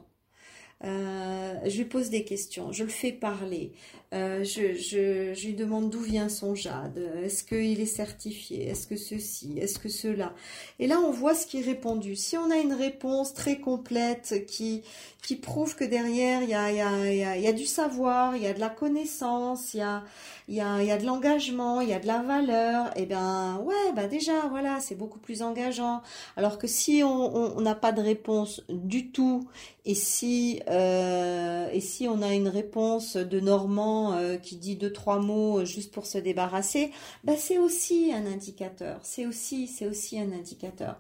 [0.84, 3.72] Euh, je lui pose des questions, je le fais parler,
[4.13, 9.58] euh, je, lui demande d'où vient son jade, est-ce qu'il est certifié, est-ce que ceci,
[9.58, 10.34] est-ce que cela?
[10.78, 12.15] Et là, on voit ce qui est répondu.
[12.15, 14.84] Si on a une réponse très complète qui,
[15.23, 18.47] qui prouve que derrière, il y a, y, a, y, a, du savoir, il y
[18.47, 20.04] a de la connaissance, il y a,
[20.47, 24.47] y a, de l'engagement, il y a de la valeur, eh bien, ouais, bah déjà,
[24.49, 26.04] voilà, c'est beaucoup plus engageant.
[26.38, 29.47] Alors que si on n'a pas de réponse du tout,
[29.86, 34.92] et si, euh, et si on a une réponse de Normand euh, qui dit deux
[34.92, 36.92] trois mots juste pour se débarrasser,
[37.24, 39.00] bah c'est aussi un indicateur.
[39.04, 41.00] C'est aussi c'est aussi un indicateur.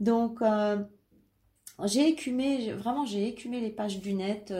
[0.00, 0.78] Donc euh,
[1.84, 4.52] j'ai écumé vraiment j'ai écumé les pages du net.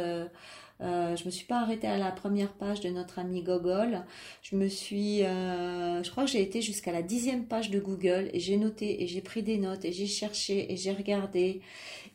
[0.81, 4.05] Euh, je me suis pas arrêtée à la première page de notre ami Gogol.
[4.43, 8.41] Je me suis, je crois que j'ai été jusqu'à la dixième page de Google et
[8.41, 11.61] j'ai noté et j'ai pris des notes et j'ai cherché et j'ai regardé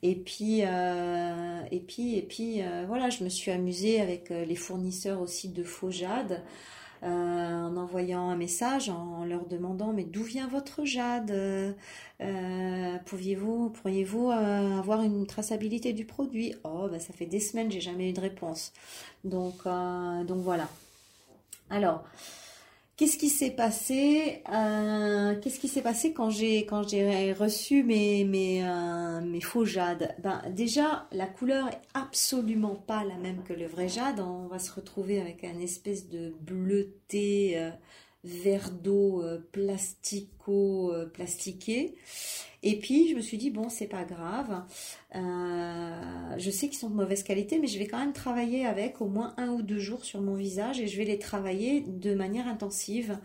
[0.04, 4.44] et puis, euh, et puis, et puis, euh, voilà, je me suis amusée avec euh,
[4.44, 6.44] les fournisseurs aussi de faux jade,
[7.04, 11.76] en envoyant un message, en leur demandant mais d'où vient votre jade?
[13.06, 16.56] Pouviez-vous, pourriez-vous avoir une traçabilité du produit?
[16.64, 18.74] Oh, bah, ça fait des semaines, j'ai jamais eu de réponse.
[19.24, 20.68] Donc, donc voilà.
[21.70, 22.04] Alors.
[22.96, 28.24] Qu'est-ce qui s'est passé euh, Qu'est-ce qui s'est passé quand j'ai quand j'ai reçu mes
[28.24, 30.16] mes, euh, faux jades?
[30.22, 34.20] Ben déjà la couleur est absolument pas la même que le vrai jade.
[34.20, 37.72] On va se retrouver avec un espèce de bleuté euh,
[38.24, 41.96] vert d'eau plastico plastiqué.
[42.64, 44.64] Et puis je me suis dit bon c'est pas grave,
[45.16, 49.02] euh, je sais qu'ils sont de mauvaise qualité, mais je vais quand même travailler avec
[49.02, 52.16] au moins un ou deux jours sur mon visage et je vais les travailler de
[52.16, 53.20] manière intensive,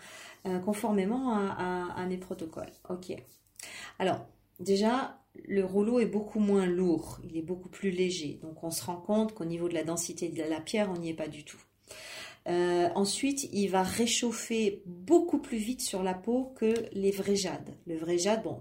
[0.46, 2.72] euh, conformément à, mes protocoles.
[2.88, 3.14] Ok.
[4.00, 4.26] Alors
[4.58, 8.84] déjà le rouleau est beaucoup moins lourd, il est beaucoup plus léger, donc on se
[8.84, 11.44] rend compte qu'au niveau de la densité de la pierre on n'y est pas du
[11.44, 11.62] tout.
[12.48, 17.74] Euh, ensuite, il va réchauffer beaucoup plus vite sur la peau que les vrais jades.
[17.86, 18.60] Le vrai jade, bon,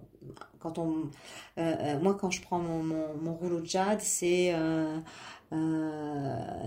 [0.60, 1.10] quand on,
[1.58, 4.54] euh, euh, moi quand je prends mon, rouleau de jade, c'est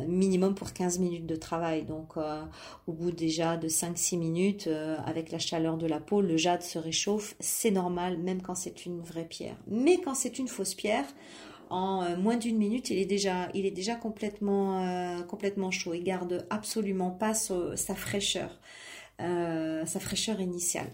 [0.06, 1.84] minimum pour 15 minutes de travail.
[1.84, 2.16] Donc
[2.86, 4.70] au bout déjà de 5-6 minutes,
[5.04, 7.34] avec la chaleur de la peau, le jade se réchauffe.
[7.38, 9.56] C'est normal, même quand c'est une vraie pierre.
[9.66, 11.04] Mais quand c'est une fausse pierre,
[11.70, 15.94] en euh, moins d'une minute, il est déjà, il est déjà complètement, euh, complètement chaud.
[15.94, 18.60] Il garde absolument pas sa fraîcheur,
[19.20, 20.90] euh, sa fraîcheur initiale.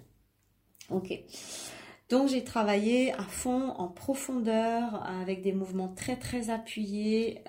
[0.91, 1.19] Ok.
[2.09, 7.43] Donc j'ai travaillé à fond, en profondeur, avec des mouvements très très appuyés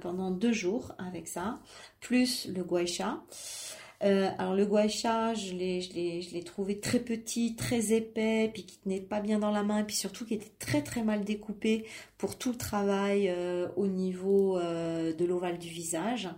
[0.00, 1.60] pendant deux jours avec ça,
[2.00, 3.22] plus le guaisha.
[4.04, 9.20] Euh, alors le guaisha, je l'ai, trouvé très petit, très épais, puis qui tenait pas
[9.20, 11.86] bien dans la main, et puis surtout qui était très très mal découpé
[12.18, 16.28] pour tout le travail euh, au niveau euh, de l'ovale du visage.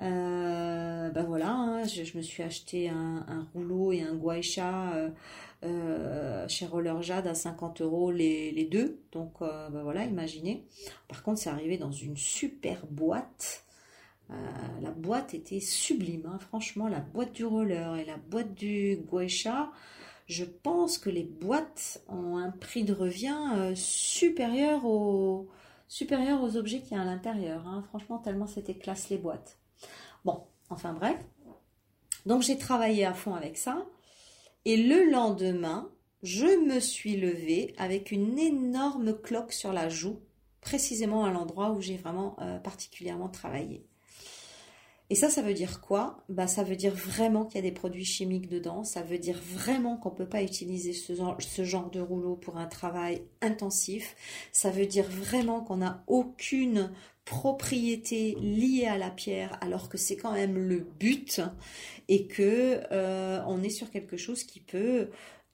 [0.00, 5.10] ben voilà, hein, je, me suis acheté un, rouleau et un guaisha
[6.48, 9.00] chez Roller Jade à 50 euros les, deux.
[9.12, 10.64] Donc ben voilà, imaginez.
[11.08, 13.67] Par contre, c'est arrivé dans une super boîte.
[14.30, 14.34] Euh,
[14.82, 16.38] la boîte était sublime, hein.
[16.38, 19.70] franchement, la boîte du roller et la boîte du Guaisha,
[20.26, 25.48] je pense que les boîtes ont un prix de revient euh, supérieur, aux,
[25.88, 27.66] supérieur aux objets qu'il y a à l'intérieur.
[27.66, 27.82] Hein.
[27.88, 29.58] Franchement, tellement c'était classe les boîtes.
[30.24, 31.18] Bon, enfin bref.
[32.26, 33.86] Donc j'ai travaillé à fond avec ça.
[34.66, 35.90] Et le lendemain,
[36.22, 40.20] je me suis levée avec une énorme cloque sur la joue,
[40.60, 43.86] précisément à l'endroit où j'ai vraiment euh, particulièrement travaillé.
[45.10, 46.22] Et ça, ça veut dire quoi?
[46.28, 48.84] Bah, Ça veut dire vraiment qu'il y a des produits chimiques dedans.
[48.84, 51.14] Ça veut dire vraiment qu'on ne peut pas utiliser ce
[51.64, 54.14] genre, de rouleau pour un travail intensif.
[54.52, 56.92] Ça veut dire vraiment qu'on n'a aucune
[57.24, 61.42] propriété liée à la pierre alors que c'est quand même le but
[62.08, 65.10] et que euh, on est sur quelque chose qui peut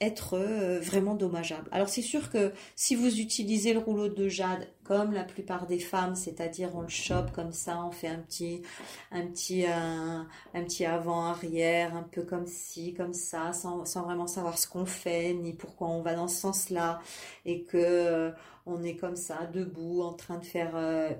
[0.06, 1.68] être euh, vraiment dommageable.
[1.72, 5.78] Alors c'est sûr que si vous utilisez le rouleau de jade comme la plupart des
[5.78, 8.62] femmes, c'est-à-dire on le chope comme ça, on fait un petit
[9.10, 14.26] un petit un, petit avant arrière, un peu comme ci, comme ça, sans, sans vraiment
[14.26, 17.00] savoir ce qu'on fait ni pourquoi on va dans ce sens-là
[17.46, 18.30] et que euh,
[18.66, 21.10] on est comme ça debout en train de faire euh,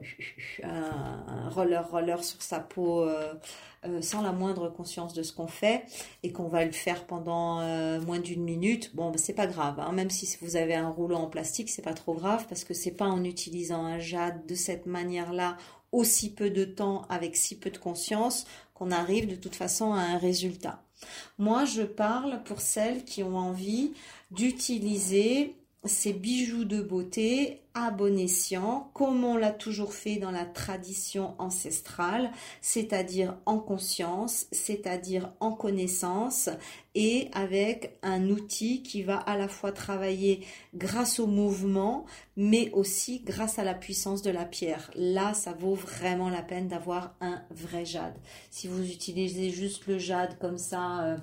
[0.62, 3.34] un, roller roller sur sa peau euh,
[4.00, 5.84] sans la moindre conscience de ce qu'on fait
[6.22, 9.78] et qu'on va le faire pendant euh, moins d'une minute, bon, ben, c'est pas grave.
[9.78, 9.92] Hein.
[9.92, 12.92] Même si vous avez un rouleau en plastique, c'est pas trop grave parce que c'est
[12.92, 15.58] pas en utilisant un jade de cette manière-là
[15.92, 20.00] aussi peu de temps avec si peu de conscience qu'on arrive de toute façon à
[20.00, 20.82] un résultat.
[21.38, 23.92] Moi, je parle pour celles qui ont envie
[24.30, 25.54] d'utiliser
[25.84, 31.34] ces bijoux de beauté à bon escient, comme on l'a toujours fait dans la tradition
[31.38, 32.30] ancestrale,
[32.60, 36.48] c'est-à-dire en conscience, c'est-à-dire en connaissance,
[36.94, 42.06] et avec un outil qui va à la fois travailler grâce au mouvement,
[42.36, 44.92] mais aussi grâce à la puissance de la pierre.
[44.94, 48.14] Là, ça vaut vraiment la peine d'avoir un vrai jade.
[48.50, 51.16] Si vous utilisez juste le jade comme ça, euh,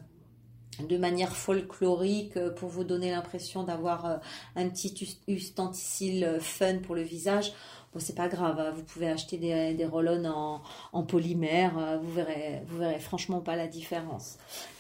[0.80, 4.18] de manière folklorique euh, pour vous donner l'impression d'avoir euh,
[4.56, 7.54] un petit ustensile euh, fun pour le visage.
[7.94, 8.72] Bon, c'est pas grave, hein.
[8.74, 10.62] vous pouvez acheter des, des en,
[10.94, 14.38] en, polymère, vous verrez, vous verrez franchement pas la différence.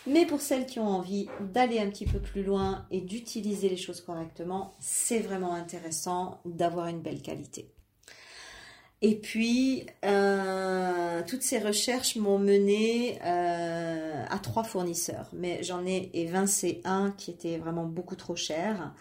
[0.07, 3.75] Mais pour celles qui ont envie d'aller un petit peu plus loin et d'utiliser les
[3.75, 7.69] choses correctement, c'est vraiment intéressant d'avoir une belle qualité.
[9.03, 16.11] Et puis, euh, toutes ces recherches m'ont mené euh, à trois fournisseurs, mais j'en ai
[16.13, 18.93] évincé un qui était vraiment beaucoup trop cher.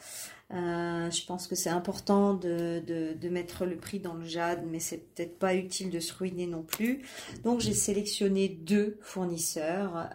[0.53, 4.81] Euh, je pense que c'est important de, de, mettre le prix dans le jade, mais
[4.81, 7.03] c'est peut-être pas utile de se ruiner non plus.
[7.45, 10.09] Donc j'ai sélectionné deux fournisseurs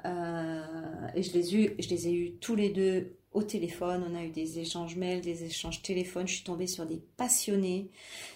[1.13, 4.23] et je les, eu, je les ai eus tous les deux au téléphone, on a
[4.23, 7.89] eu des échanges mails, des échanges téléphones, je suis tombée sur des passionnés,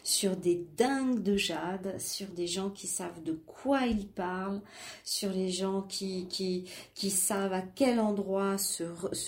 [0.03, 4.61] sur des dingues de jade, sur des gens qui savent de quoi ils parlent,
[5.05, 6.65] sur les gens qui,
[7.09, 8.83] savent à quel endroit se,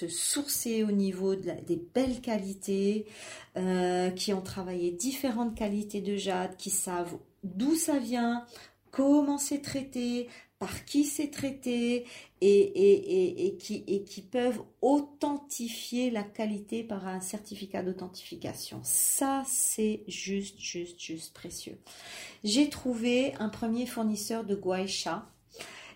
[0.10, 3.06] sourcer au niveau de des belles qualités,
[3.56, 8.46] euh, qui ont travaillé différentes qualités de jade, qui savent d'où ça vient,
[8.92, 10.28] comment c'est traité,
[10.62, 12.06] par qui c'est traité
[12.40, 18.80] et, qui, peuvent authentifier la qualité par un certificat d'authentification.
[18.84, 21.80] Ça, c'est juste, juste, juste précieux.
[22.44, 25.28] J'ai trouvé un premier fournisseur de Guaisha.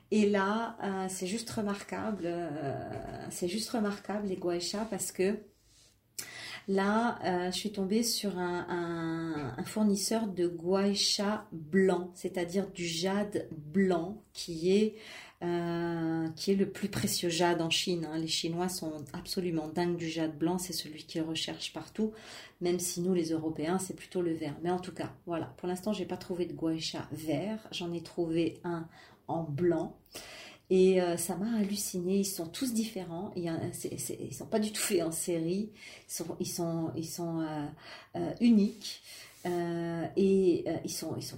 [0.10, 5.38] Et là, euh, c'est juste remarquable, euh, c'est juste remarquable les Guaisha parce que
[6.68, 14.22] Là, euh, je suis tombée sur un, fournisseur de guaisha blanc, c'est-à-dire du jade blanc,
[14.34, 14.96] qui est,
[15.44, 18.08] euh, qui est le plus précieux jade en Chine.
[18.12, 18.18] Hein.
[18.18, 22.14] Les Chinois sont absolument dingues du jade blanc, c'est celui qu'ils recherchent partout,
[22.62, 24.56] même si nous, les Européens, c'est plutôt le vert.
[24.64, 28.02] Mais en tout cas, voilà, pour l'instant, j'ai pas trouvé de guaisha vert, j'en ai
[28.02, 28.88] trouvé un
[29.28, 29.96] en blanc.
[30.70, 32.18] Et euh, ça m'a halluciné.
[32.20, 33.32] Ils sont tous différents.
[33.36, 35.72] Ils ne sont pas du tout faits en série.
[36.10, 37.66] Ils sont, ils sont, ils sont euh,
[38.16, 39.04] euh, uniques.
[39.46, 41.38] et ils sont, ils sont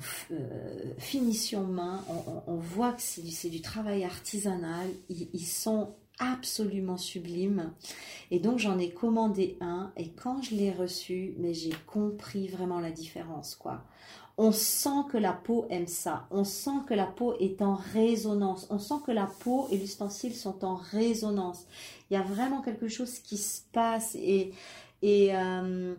[0.98, 2.04] finition main.
[2.48, 4.88] On, voit que c'est du, travail artisanal.
[5.10, 7.74] Ils, ils, sont absolument sublimes.
[8.32, 9.92] Et donc j'en ai commandé un.
[9.98, 13.84] Et quand je l'ai reçu, mais j'ai compris vraiment la différence, quoi
[14.38, 16.28] on sent que la peau aime ça.
[16.30, 18.68] On sent que la peau est en résonance.
[18.70, 21.66] On sent que la peau et l'ustensile sont en résonance.
[22.10, 24.54] Il y a vraiment quelque chose qui se passe et,
[25.04, 25.96] euh,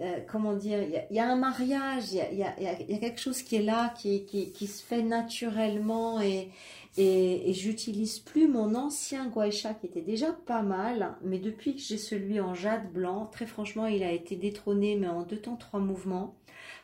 [0.00, 3.62] euh, comment dire, il y, a, un mariage, il y a, quelque chose qui est
[3.62, 6.50] là, qui, qui, se fait naturellement et,
[6.96, 11.98] et, j'utilise plus mon ancien guaisha qui était déjà pas mal, mais depuis que j'ai
[11.98, 15.80] celui en jade blanc, très franchement, il a été détrôné, mais en deux temps, trois
[15.80, 16.36] mouvements.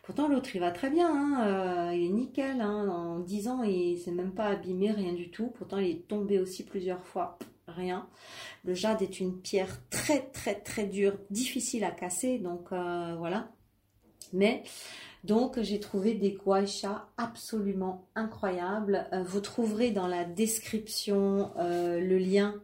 [0.02, 2.60] Pourtant, l'autre, il va très bien, hein, euh, il est nickel.
[2.60, 5.48] Hein, en 10 ans, il s'est même pas abîmé, rien du tout.
[5.48, 7.38] Pourtant, il est tombé aussi plusieurs fois,
[7.68, 8.08] rien.
[8.64, 13.50] Le jade est une pierre très, très, très dure, difficile à casser, donc euh, voilà.
[14.32, 14.62] Mais
[15.24, 19.06] donc j'ai trouvé des guaishas absolument incroyables.
[19.12, 22.54] Euh, vous trouverez dans la description le lien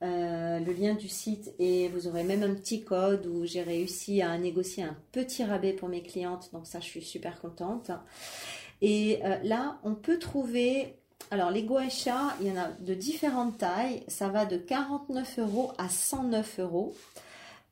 [0.00, 4.22] euh, le lien du site et vous aurez même un petit code où j'ai réussi
[4.22, 6.50] à négocier un petit rabais pour mes clientes.
[6.52, 7.90] Donc ça, je suis super contente.
[8.80, 10.94] Et euh, là, on peut trouver...
[11.32, 14.04] Alors les goecha, il y en a de différentes tailles.
[14.06, 16.94] Ça va de 49 euros à 109 euros.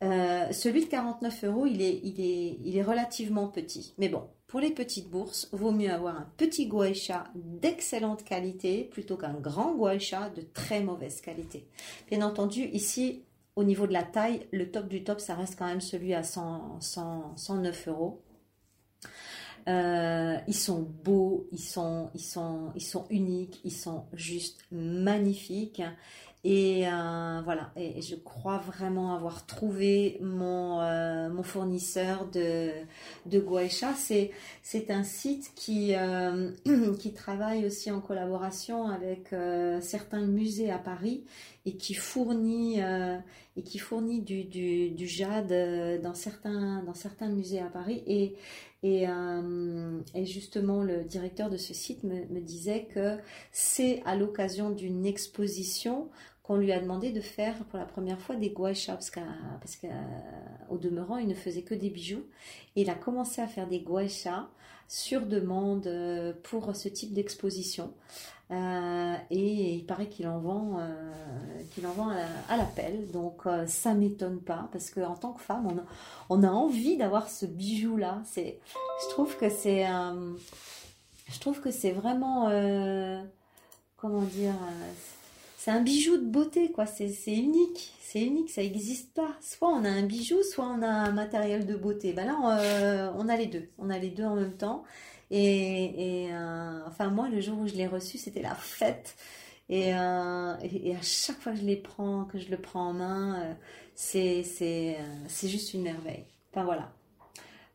[0.02, 3.94] Euh, celui de 49 euros, il est, il, est, il est relativement petit.
[3.98, 9.16] Mais bon, pour les petites bourses, vaut mieux avoir un petit guaisha d'excellente qualité plutôt
[9.16, 11.66] qu'un grand guaisha de très mauvaise qualité.
[12.08, 13.24] Bien entendu, ici,
[13.56, 16.22] au niveau de la taille, le top du top, ça reste quand même celui à
[16.22, 18.22] 100, 109 euros.
[19.68, 25.82] Euh, ils sont beaux, ils sont, ils, sont, ils sont uniques, ils sont juste magnifiques.
[26.48, 32.70] Et euh, voilà, et, je crois vraiment avoir trouvé mon, euh, mon fournisseur de,
[33.26, 33.44] de.
[34.62, 36.52] C'est, un site qui, euh,
[37.00, 39.34] qui travaille aussi en collaboration avec
[39.80, 41.24] certains musées à Paris
[41.64, 47.66] et qui fournit, et qui fournit du, du, jade dans certains, dans certains musées à
[47.66, 48.04] Paris.
[48.06, 48.36] Et,
[48.84, 53.16] et, justement, le directeur de ce site me disait que
[53.50, 56.08] c'est à l'occasion d'une exposition
[56.46, 61.16] qu'on lui a demandé de faire pour la première fois des guaïchas, parce qu'au demeurant,
[61.16, 62.24] il ne faisait que des bijoux.
[62.76, 64.46] Et il a commencé à faire des guaïchas
[64.88, 67.92] sur demande euh, pour ce type d'exposition.
[68.52, 71.12] Euh, et il paraît qu'il en vend, euh,
[71.74, 72.10] qu'il en vend
[72.48, 73.10] à, l'appel.
[73.10, 75.84] Donc ça m'étonne pas parce que en tant que femme, on a,
[76.30, 78.22] on a envie d'avoir ce bijou là.
[78.24, 78.60] C'est,
[79.02, 82.48] je trouve que c'est, je trouve que c'est vraiment,
[83.96, 84.54] comment dire,
[85.66, 86.86] c'est un bijou de beauté quoi.
[86.86, 89.36] C'est, unique c'est unique, ça n'existe pas.
[89.40, 92.12] Soit on a un bijou, soit on a un matériel de beauté.
[92.12, 93.68] Ben là, euh, on, a les deux.
[93.76, 94.84] On a les deux en même temps.
[95.32, 99.16] Et, euh, enfin, moi, le jour où je l'ai reçu, c'était la fête.
[99.68, 102.92] Et, euh, et, à chaque fois que je les prends, que je le prends en
[102.92, 103.56] main,
[103.96, 104.44] c'est
[105.42, 106.26] juste une merveille.
[106.52, 106.92] Enfin voilà.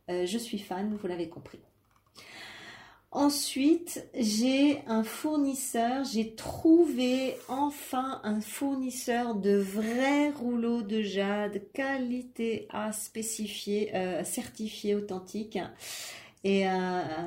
[0.07, 1.59] je suis fan, vous l'avez compris.
[3.13, 12.67] Ensuite, j'ai un fournisseur, j'ai trouvé enfin un fournisseur de vrais rouleaux de jade, qualité
[12.69, 14.23] A spécifié, euh,
[14.95, 15.59] authentique.
[16.45, 16.69] Et euh,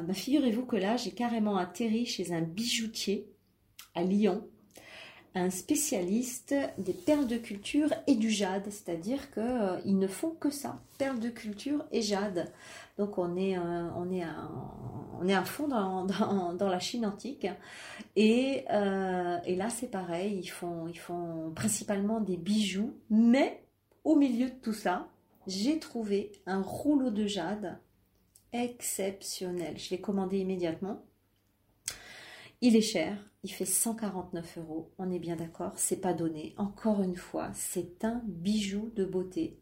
[0.07, 3.29] bah, figurez-vous que là, j'ai carrément atterri chez un bijoutier
[3.95, 4.49] à Lyon,
[5.35, 10.51] un spécialiste des perles de culture et du jade, c'est-à-dire qu'ils euh, ne font que
[10.51, 12.53] ça, perles de culture et jade.
[12.99, 14.49] Donc on est, euh, on est, à,
[15.21, 17.49] on est à fond dans, la Chine antique.
[18.15, 23.65] Et, euh, et là c'est pareil, ils font, ils font principalement des bijoux, mais
[24.05, 25.09] au milieu de tout ça,
[25.49, 27.79] j'ai trouvé un rouleau de jade
[28.53, 29.79] exceptionnel.
[29.79, 31.03] Je l'ai commandé immédiatement.
[32.67, 36.55] Il est cher, il fait 149 euros, on est bien d'accord, c'est pas donné.
[36.57, 39.59] Encore une fois, c'est un bijou de beauté.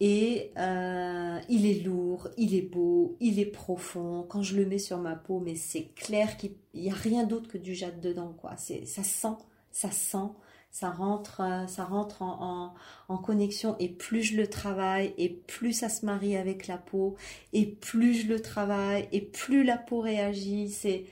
[0.00, 4.26] Et euh, il est lourd, il est beau, il est profond.
[4.28, 7.46] Quand je le mets sur ma peau, mais c'est clair qu'il n'y a rien d'autre
[7.46, 8.56] que du jade dedans, quoi.
[8.56, 9.36] Ça sent,
[9.70, 10.32] ça sent,
[10.72, 12.74] ça rentre, euh, ça rentre en,
[13.18, 13.76] connexion.
[13.78, 17.14] Et plus je le travaille, et plus ça se marie avec la peau,
[17.52, 20.70] et plus je le travaille, et plus la peau réagit.
[20.70, 21.04] C'est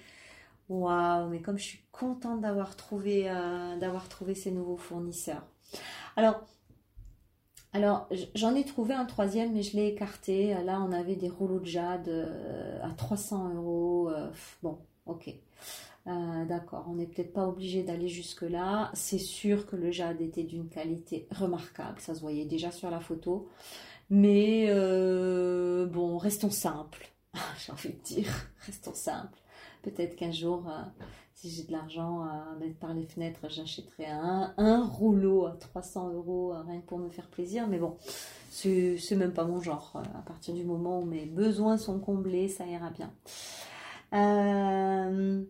[0.69, 5.47] waouh, mais comme je suis contente d'avoir trouvé, euh, ces nouveaux fournisseurs.
[6.17, 6.45] Alors,
[7.75, 10.55] alors, j'en ai trouvé un troisième, mais je l'ai écarté.
[10.65, 14.11] Là, on avait des rouleaux de jade euh, à 300 euros.
[14.11, 14.31] Euh,
[14.63, 15.35] bon, ok.
[16.07, 18.93] Euh, d'accord, on n'est peut-être pas obligé d'aller jusque-là.
[18.95, 21.99] C'est sûr que le jade était d'une qualité remarquable.
[21.99, 23.49] Ça se voyait déjà sur la photo.
[24.09, 24.69] Mais
[25.87, 27.11] bon, restons simples.
[27.59, 28.31] J'ai envie de dire,
[28.67, 29.41] restons simples.
[29.83, 30.65] Peut-être qu'un jour,
[31.45, 36.55] si j'ai de l'argent à mettre par les fenêtres, j'achèterai un, rouleau à 300 euros,
[36.55, 37.67] euh, rien que pour me faire plaisir.
[37.69, 37.97] Mais bon,
[38.49, 39.93] c'est même pas mon genre.
[39.97, 43.13] Euh, à partir du moment où mes besoins sont comblés, ça ira bien.
[44.15, 45.43] Euh,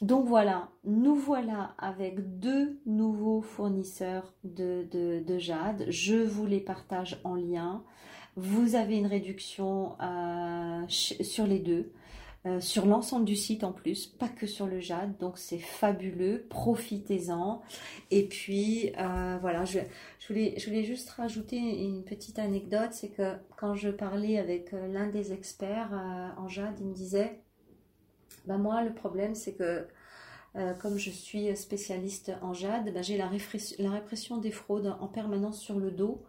[0.00, 5.84] donc voilà, nous voilà avec deux nouveaux fournisseurs de, jade.
[5.88, 7.82] Je vous les partage en lien.
[8.36, 9.96] Vous avez une réduction
[10.88, 11.92] sur les deux.
[12.44, 16.44] Euh, sur l'ensemble du site en plus, pas que sur le jade, donc c'est fabuleux,
[16.50, 17.62] profitez-en.
[18.10, 19.78] Et puis euh, voilà, je,
[20.28, 25.32] voulais, juste rajouter une petite anecdote, c'est que quand je parlais avec euh, l'un des
[25.32, 25.92] experts
[26.36, 27.40] en jade, il me disait,
[28.46, 29.86] bah moi le problème c'est que
[30.80, 35.78] comme je suis spécialiste en jade, bah, j'ai la répression des fraudes en permanence sur
[35.78, 36.22] le dos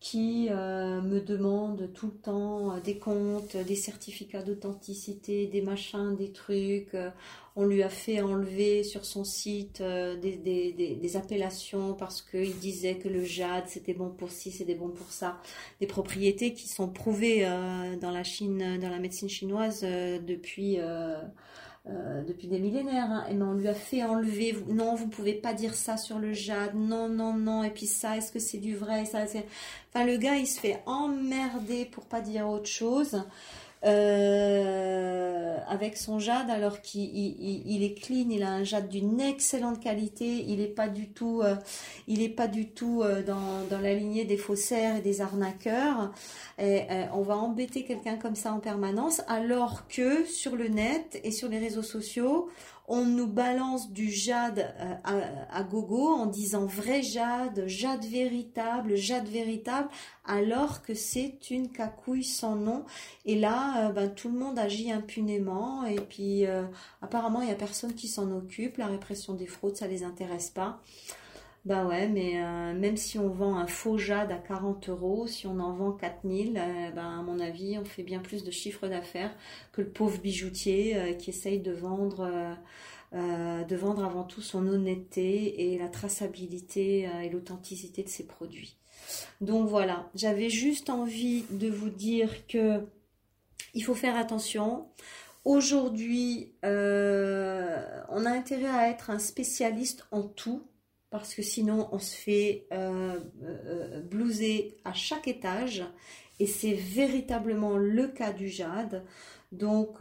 [0.00, 6.16] qui euh, me demande tout le temps euh, des comptes, des certificats d'authenticité, des machins,
[6.16, 6.94] des trucs.
[6.94, 7.10] Euh,
[7.54, 12.94] on lui a fait enlever sur son site des, des, des, appellations parce qu'il disait
[12.94, 15.38] que le jade c'était bon pour ci, c'était bon pour ça.
[15.80, 17.44] Des propriétés qui sont prouvées
[18.00, 20.78] dans la Chine, dans la médecine chinoise depuis
[21.88, 23.10] euh, depuis des millénaires.
[23.10, 23.24] Hein.
[23.30, 24.54] Et ben, on lui a fait enlever.
[24.68, 26.74] Non, vous pouvez pas dire ça sur le jade.
[26.74, 27.64] Non, non, non.
[27.64, 30.82] Et puis ça, est-ce que c'est du vrai ça, Enfin, le gars, il se fait
[30.86, 33.22] emmerder pour pas dire autre chose.
[33.82, 39.80] Euh, avec son jade alors qu'il il, est clean, il a un jade d'une excellente
[39.80, 41.54] qualité, il n'est pas du tout, euh,
[42.06, 46.12] il est pas du tout euh, dans, la lignée des faussaires et des arnaqueurs.
[46.58, 46.82] Et,
[47.14, 51.48] on va embêter quelqu'un comme ça en permanence alors que sur le net et sur
[51.48, 52.48] les réseaux sociaux,
[52.92, 59.28] on nous balance du jade euh, à, gogo en disant vrai jade, jade véritable, jade
[59.28, 59.88] véritable,
[60.26, 62.84] alors que c'est une cacouille sans nom.
[63.26, 66.64] Et là, euh, ben, tout le monde agit impunément et puis euh,
[67.00, 68.76] apparemment il n'y a personne qui s'en occupe.
[68.76, 70.80] La répression des fraudes, ça les intéresse pas.
[71.66, 72.42] Bah ouais, mais
[72.74, 76.54] même si on vend un faux jade à 40 euros, si on en vend 4000,
[76.94, 79.36] ben à mon avis, on fait bien plus de chiffre d'affaires
[79.72, 82.56] que le pauvre bijoutier qui essaye de vendre
[83.12, 88.78] de vendre avant tout son honnêteté et la traçabilité et l'authenticité de ses produits.
[89.40, 92.86] Donc voilà, j'avais juste envie de vous dire que
[93.74, 94.86] il faut faire attention.
[95.44, 100.62] Aujourd'hui, euh, on a intérêt à être un spécialiste en tout
[101.10, 105.84] parce que sinon on se fait euh, euh, blouser à chaque étage
[106.38, 109.04] et c'est véritablement le cas du jade.
[109.52, 110.00] Donc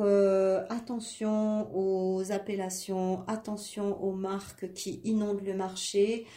[0.70, 6.28] attention aux appellations, attention aux marques qui inondent le marché.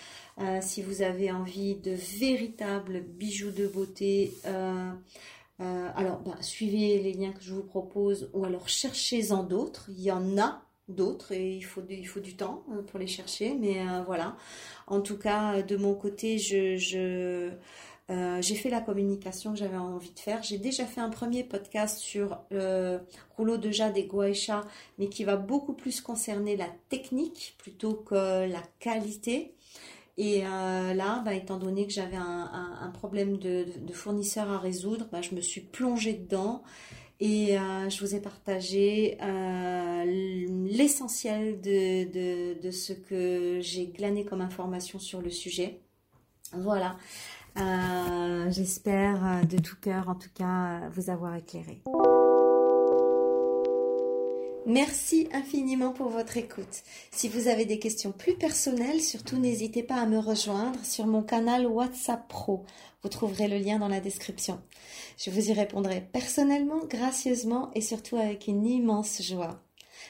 [0.63, 4.33] si vous avez envie de véritables bijoux de beauté,
[5.63, 9.87] euh, alors, bah, suivez les liens que je vous propose ou alors cherchez-en d'autres.
[9.91, 13.55] Il y en a d'autres et il faut, du temps euh, pour les chercher.
[13.55, 14.37] Mais euh, voilà.
[14.87, 16.77] En tout cas, de mon côté, je,
[18.41, 20.43] j'ai fait la communication que j'avais envie de faire.
[20.43, 23.01] J'ai déjà fait un premier podcast sur le
[23.37, 24.63] rouleau de jade et Guaisha,
[24.99, 29.55] mais qui va beaucoup plus concerner la technique plutôt que la qualité.
[30.19, 35.23] Et euh, là, bah, étant donné que j'avais un, problème de, fournisseur à résoudre, bah,
[35.23, 36.63] je me suis plongée dedans
[37.25, 40.05] et euh, je vous ai partagé euh,
[40.67, 45.79] l'essentiel de, de, ce que j'ai glané comme information sur le sujet.
[46.53, 46.97] Voilà.
[48.51, 51.83] J'espère de tout cœur, en tout cas, vous avoir éclairé.
[54.67, 56.83] Merci infiniment pour votre écoute.
[57.13, 61.23] Si vous avez des questions plus personnelles, surtout n'hésitez pas à me rejoindre sur mon
[61.23, 62.65] canal WhatsApp Pro.
[63.03, 64.61] Vous trouverez le lien dans la description.
[65.19, 69.61] Je vous y répondrai personnellement, gracieusement et surtout avec une immense joie.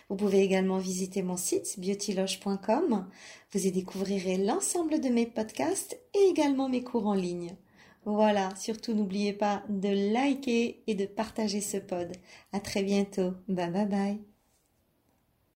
[0.09, 3.07] Vous pouvez également visiter mon site beautyloge.com.
[3.53, 7.57] Vous y découvrirez l'ensemble de mes podcasts et également mes cours en ligne.
[8.05, 12.13] Voilà, surtout n'oubliez pas de liker et de partager ce pod.
[12.53, 13.33] À très bientôt.
[13.49, 14.32] Bye bye bye.